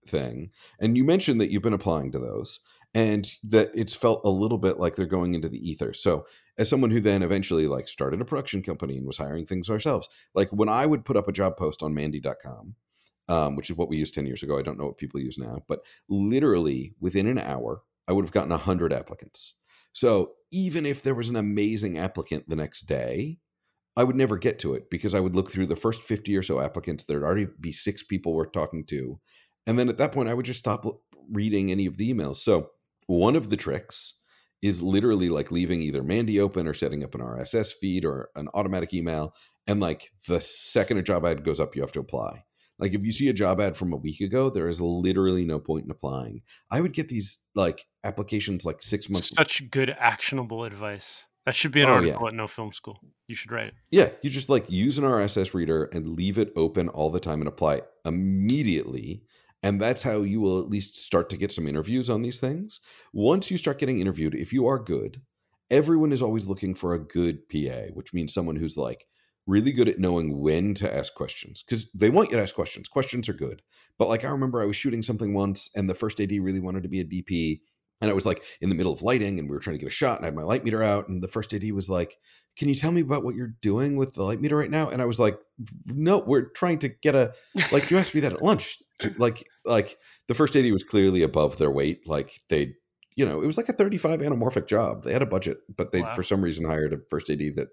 [0.08, 0.52] thing.
[0.80, 2.60] And you mentioned that you've been applying to those
[2.94, 5.94] and that it's felt a little bit like they're going into the ether.
[5.94, 6.26] So
[6.58, 10.10] as someone who then eventually like started a production company and was hiring things ourselves,
[10.36, 12.76] like when I would put up a job post on Mandy.com,
[13.30, 14.58] um, which is what we used 10 years ago.
[14.58, 18.32] I don't know what people use now, but literally within an hour, I would have
[18.32, 19.56] gotten 100 applicants.
[19.94, 23.40] So even if there was an amazing applicant the next day,
[23.96, 26.44] I would never get to it because I would look through the first 50 or
[26.44, 27.04] so applicants.
[27.04, 29.20] There'd already be six people worth talking to.
[29.68, 30.86] And then at that point, I would just stop
[31.32, 32.38] reading any of the emails.
[32.38, 32.72] So
[33.06, 34.16] one of the tricks
[34.62, 38.48] is literally like leaving either Mandy open or setting up an RSS feed or an
[38.54, 39.36] automatic email.
[39.68, 42.46] And like the second a job ad goes up, you have to apply.
[42.80, 45.60] Like if you see a job ad from a week ago, there is literally no
[45.60, 46.42] point in applying.
[46.72, 49.30] I would get these like applications like six months.
[49.30, 51.24] Such good actionable advice.
[51.46, 52.28] That should be an Oh, article yeah.
[52.30, 53.00] at No Film School.
[53.28, 53.74] You should write it.
[53.92, 57.42] Yeah, you just like use an RSS reader and leave it open all the time
[57.42, 59.24] and apply immediately.
[59.62, 62.80] And that's how you will at least start to get some interviews on these things.
[63.14, 65.22] Once you start getting interviewed, if you are good,
[65.72, 69.06] everyone is always looking for a good PA, which means someone who's like
[69.46, 72.88] really good at knowing when to ask questions because they want you to ask questions.
[72.88, 73.62] Questions are good.
[73.98, 76.84] But like I remember I was shooting something once and the first AD really wanted
[76.84, 77.62] to be a DP.
[78.02, 79.88] And I was like in the middle of lighting and we were trying to get
[79.88, 81.08] a shot and I had my light meter out.
[81.08, 82.18] And the first AD was like,
[82.58, 84.90] Can you tell me about what you're doing with the light meter right now?
[84.90, 85.38] And I was like,
[85.86, 87.34] No, we're trying to get a
[87.72, 88.82] like you asked me that at lunch.
[89.18, 92.08] Like like the first AD was clearly above their weight.
[92.08, 92.76] Like they
[93.16, 95.04] you know, it was like a 35 anamorphic job.
[95.04, 96.14] They had a budget, but they Wow.
[96.16, 97.68] for some reason hired a first AD that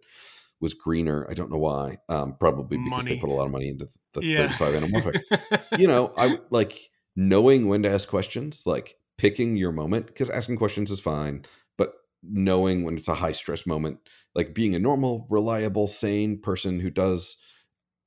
[0.61, 1.27] was greener.
[1.29, 1.99] I don't know why.
[2.09, 4.53] Um, probably because they put a lot of money into the Yeah.
[4.53, 5.23] 35 anamorphic
[5.79, 10.57] you know, I like knowing when to ask questions, like picking your moment, because asking
[10.57, 11.45] questions is fine,
[11.77, 13.99] but knowing when it's a high stress moment,
[14.35, 17.37] like being a normal, reliable, sane person who does,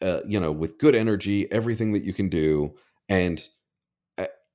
[0.01, 2.75] uh, you know, with good energy, everything that you can do,
[3.09, 3.47] and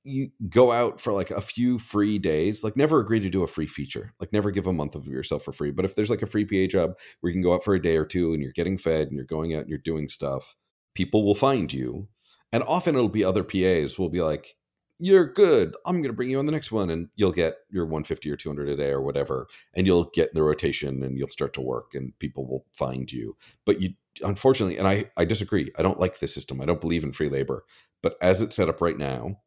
[0.03, 2.63] you go out for like a few free days.
[2.63, 4.13] Like, never agree to do a free feature.
[4.19, 5.71] Like, never give a month of yourself for free.
[5.71, 7.81] But if there's like a free PA job where you can go out for a
[7.81, 10.55] day or two and you're getting fed and you're going out and you're doing stuff,
[10.95, 12.07] people will find you
[12.51, 14.55] and often it'll be other PAs will be like,
[14.99, 15.75] "You're good.
[15.85, 18.35] I'm going to bring you on the next one," and you'll get your 150 or
[18.35, 21.61] 200 a day or whatever, and you'll get in the rotation and you'll start to
[21.61, 23.37] work, and people will find you.
[23.65, 23.91] But you,
[24.23, 25.71] unfortunately, and I, I disagree.
[25.77, 26.61] I don't like this system.
[26.61, 27.65] I don't believe in free labor.
[28.01, 29.39] But as it's set up right now,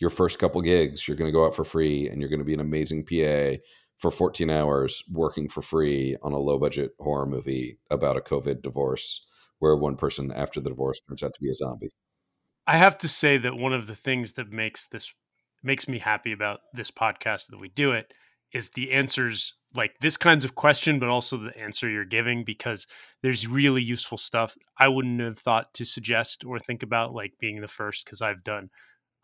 [0.00, 2.44] your first couple gigs, you're going to go out for free, and you're going to
[2.44, 3.60] be an amazing PA
[3.98, 8.62] for 14 hours working for free on a low budget horror movie about a COVID
[8.62, 9.26] divorce
[9.58, 11.90] where one person after the divorce turns out to be a zombie.
[12.66, 15.12] I have to say that one of the things that makes this
[15.62, 18.12] makes me happy about this podcast that we do it
[18.54, 22.86] is the answers like this kinds of question, but also the answer you're giving because
[23.22, 27.60] there's really useful stuff I wouldn't have thought to suggest or think about, like being
[27.60, 28.70] the first, because I've done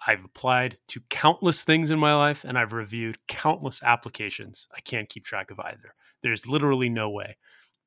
[0.07, 4.69] I've applied to countless things in my life and I've reviewed countless applications.
[4.77, 5.95] I can't keep track of either.
[6.23, 7.37] There's literally no way.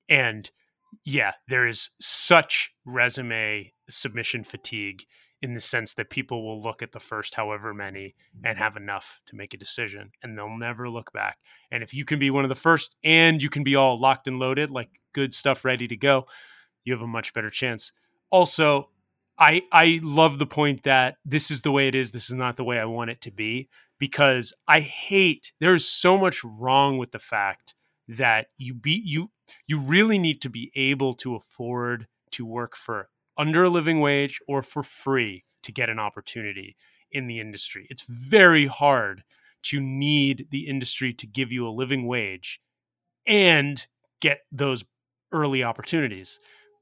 [0.07, 0.49] And
[1.03, 5.05] yeah, there is such resume submission fatigue
[5.41, 8.63] in the sense that people will look at the first however many and mm-hmm.
[8.63, 11.37] have enough to make a decision and they'll never look back.
[11.71, 14.27] And if you can be one of the first and you can be all locked
[14.27, 16.25] and loaded, like good stuff ready to go,
[16.83, 17.91] you have a much better chance.
[18.31, 18.89] Also,
[19.39, 22.57] I I love the point that this is the way it is, this is not
[22.57, 23.69] the way I want it to be
[23.99, 27.75] because I hate there's so much wrong with the fact
[28.07, 29.31] that you be you
[29.67, 34.39] you really need to be able to afford to work for under a living wage
[34.47, 36.75] or for free to get an opportunity
[37.11, 37.87] in the industry.
[37.89, 39.23] It's very hard
[39.63, 42.61] to need the industry to give you a living wage
[43.25, 43.85] and
[44.21, 44.83] get those
[45.31, 46.39] early opportunities.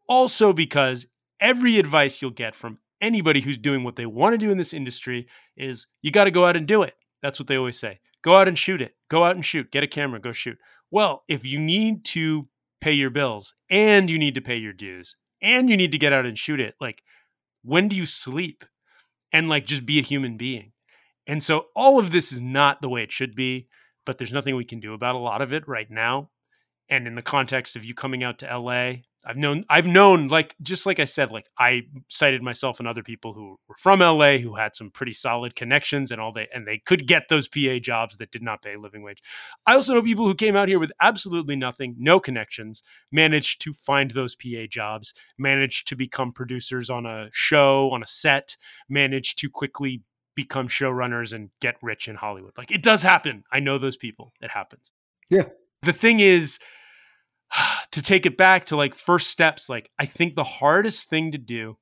[0.08, 1.08] Also, because
[1.40, 4.74] every advice you'll get from anybody who's doing what they want to do in this
[4.74, 6.96] industry is you got to go out and do it.
[7.22, 8.00] That's what they always say.
[8.24, 8.96] Go out and shoot it.
[9.10, 9.72] Go out and shoot.
[9.72, 10.58] Get a camera, go shoot.
[10.92, 12.48] Well, if you need to
[12.82, 16.14] pay your bills and you need to pay your dues and you need to get
[16.14, 17.04] out and shoot it, like
[17.64, 18.66] when do you sleep?
[19.34, 20.72] And like just be a human being.
[21.28, 23.68] And so all of this is not the way it should be,
[24.06, 26.30] but there's nothing we can do about a lot of it right now.
[26.88, 28.94] And in the context of you coming out to LA,
[29.28, 33.04] I've known I've known like just like I said like I cited myself and other
[33.04, 36.66] people who were from LA who had some pretty solid connections and all they and
[36.66, 39.22] they could get those PA jobs that did not pay living wage.
[39.66, 43.74] I also know people who came out here with absolutely nothing, no connections, managed to
[43.74, 48.56] find those PA jobs, managed to become producers on a show, on a set,
[48.88, 50.04] managed to quickly
[50.36, 52.54] become showrunners and get rich in Hollywood.
[52.58, 53.44] Like it does happen.
[53.52, 54.32] I know those people.
[54.40, 54.94] It happens.
[55.30, 55.50] Yeah.
[55.82, 56.60] The thing is
[57.92, 61.38] to take it back to like first steps, like I think the hardest thing to
[61.38, 61.78] do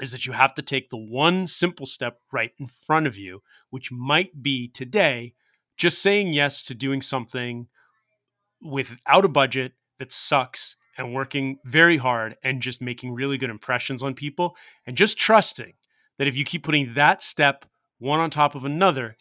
[0.00, 3.42] is that you have to take the one simple step right in front of you,
[3.70, 5.34] which might be today
[5.76, 7.68] just saying yes to doing something
[8.62, 14.02] without a budget that sucks and working very hard and just making really good impressions
[14.02, 14.56] on people
[14.86, 15.74] and just trusting
[16.18, 17.64] that if you keep putting that step
[17.98, 19.16] one on top of another,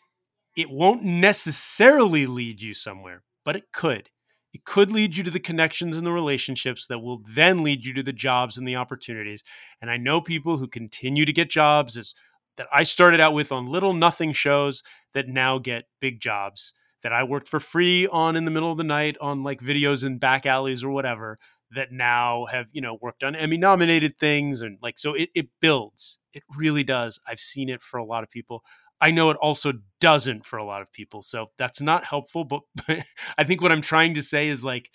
[0.55, 4.09] it won't necessarily lead you somewhere, but it could.
[4.53, 7.93] It could lead you to the connections and the relationships that will then lead you
[7.93, 9.43] to the jobs and the opportunities.
[9.81, 12.13] And I know people who continue to get jobs as
[12.57, 14.81] that I started out with on little nothing shows
[15.13, 16.73] that now get big jobs
[17.03, 20.03] that I worked for free on in the middle of the night on like videos
[20.03, 21.37] in back alleys or whatever
[21.71, 25.49] that now have, you know, worked on Emmy nominated things and like so it, it
[25.59, 26.19] builds.
[26.33, 27.19] It really does.
[27.27, 28.63] I've seen it for a lot of people.
[28.99, 31.21] I know it also doesn't for a lot of people.
[31.21, 32.43] So that's not helpful.
[32.43, 32.61] But,
[33.37, 34.89] I think what I'm trying to say is like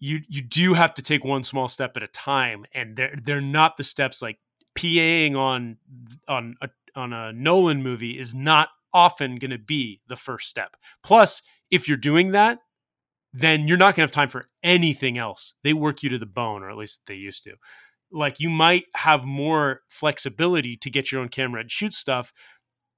[0.00, 3.40] you you do have to take one small step at a time, and they're they're
[3.40, 4.38] not the steps like
[4.76, 5.78] PAing on
[6.28, 10.76] on a on a Nolan movie is not often going to be the first step.
[11.02, 12.60] Plus, if you're doing that,
[13.32, 15.54] then you're not going to have time for anything else.
[15.64, 17.54] They work you to the bone, or at least they used to.
[18.12, 22.32] Like you might have more flexibility to get your own camera and shoot stuff,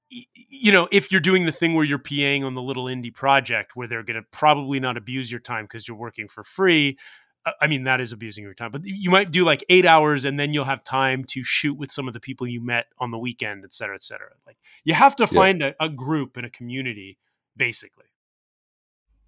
[0.08, 3.74] you know, if you're doing the thing where you're PAing on the little indie project
[3.74, 6.96] where they're going to probably not abuse your time because you're working for free.
[7.44, 10.24] Uh, I mean, that is abusing your time, but you might do like eight hours
[10.24, 13.10] and then you'll have time to shoot with some of the people you met on
[13.10, 14.30] the weekend, et cetera, et cetera.
[14.46, 15.72] Like you have to find yeah.
[15.80, 17.18] a, a group and a community,
[17.56, 18.06] basically.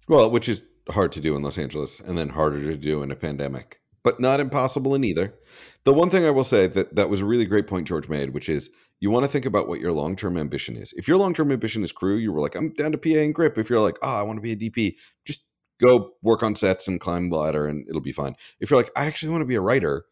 [0.07, 3.11] Well, which is hard to do in Los Angeles and then harder to do in
[3.11, 5.35] a pandemic, but not impossible in either.
[5.83, 8.31] The one thing I will say that that was a really great point George made,
[8.33, 8.69] which is
[8.99, 10.93] you want to think about what your long term ambition is.
[10.93, 13.33] If your long term ambition is crew, you were like, I'm down to PA and
[13.33, 13.57] grip.
[13.57, 14.95] If you're like, oh, I want to be a DP,
[15.25, 15.45] just
[15.81, 18.35] go work on sets and climb the ladder and it'll be fine.
[18.59, 20.05] If you're like, I actually want to be a writer,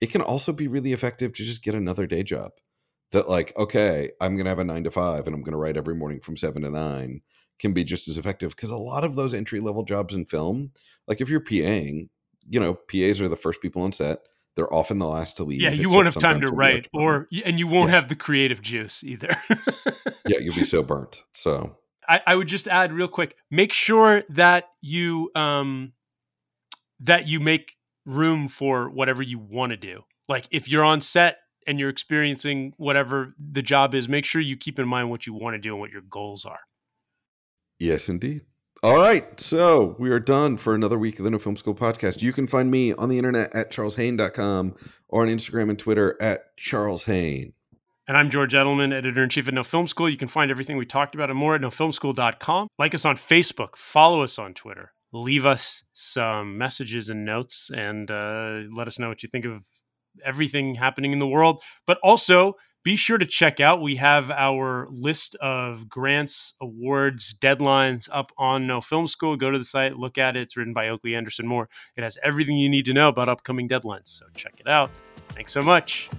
[0.00, 2.52] it can also be really effective to just get another day job.
[3.12, 5.58] That, like, okay, I'm going to have a nine to five and I'm going to
[5.58, 7.22] write every morning from seven to nine
[7.60, 10.72] can be just as effective because a lot of those entry level jobs in film,
[11.06, 12.08] like if you're PAing,
[12.48, 14.18] you know, PAs are the first people on set
[14.56, 15.60] they're often the last to leave.
[15.60, 17.96] Yeah, you won't have time to write, or and you won't yeah.
[17.96, 19.36] have the creative juice either.
[20.26, 21.22] yeah, you'll be so burnt.
[21.32, 21.76] So
[22.08, 25.92] I, I, would just add real quick: make sure that you um
[27.00, 27.74] that you make
[28.06, 30.04] room for whatever you want to do.
[30.28, 34.56] Like if you're on set and you're experiencing whatever the job is, make sure you
[34.56, 36.60] keep in mind what you want to do and what your goals are.
[37.78, 38.42] Yes, indeed.
[38.84, 42.20] All right, so we are done for another week of the No Film School podcast.
[42.20, 44.76] You can find me on the internet at charleshaine.com
[45.08, 47.54] or on Instagram and Twitter at charleshaine.
[48.06, 50.10] And I'm George Edelman, editor in chief at No Film School.
[50.10, 52.68] You can find everything we talked about and more at nofilmschool.com.
[52.78, 58.10] Like us on Facebook, follow us on Twitter, leave us some messages and notes, and
[58.10, 59.62] uh, let us know what you think of
[60.22, 61.62] everything happening in the world.
[61.86, 63.80] But also, be sure to check out.
[63.80, 69.36] We have our list of grants, awards, deadlines up on No Film School.
[69.36, 70.42] Go to the site, look at it.
[70.42, 71.68] It's written by Oakley Anderson Moore.
[71.96, 74.08] It has everything you need to know about upcoming deadlines.
[74.08, 74.90] So check it out.
[75.30, 76.10] Thanks so much.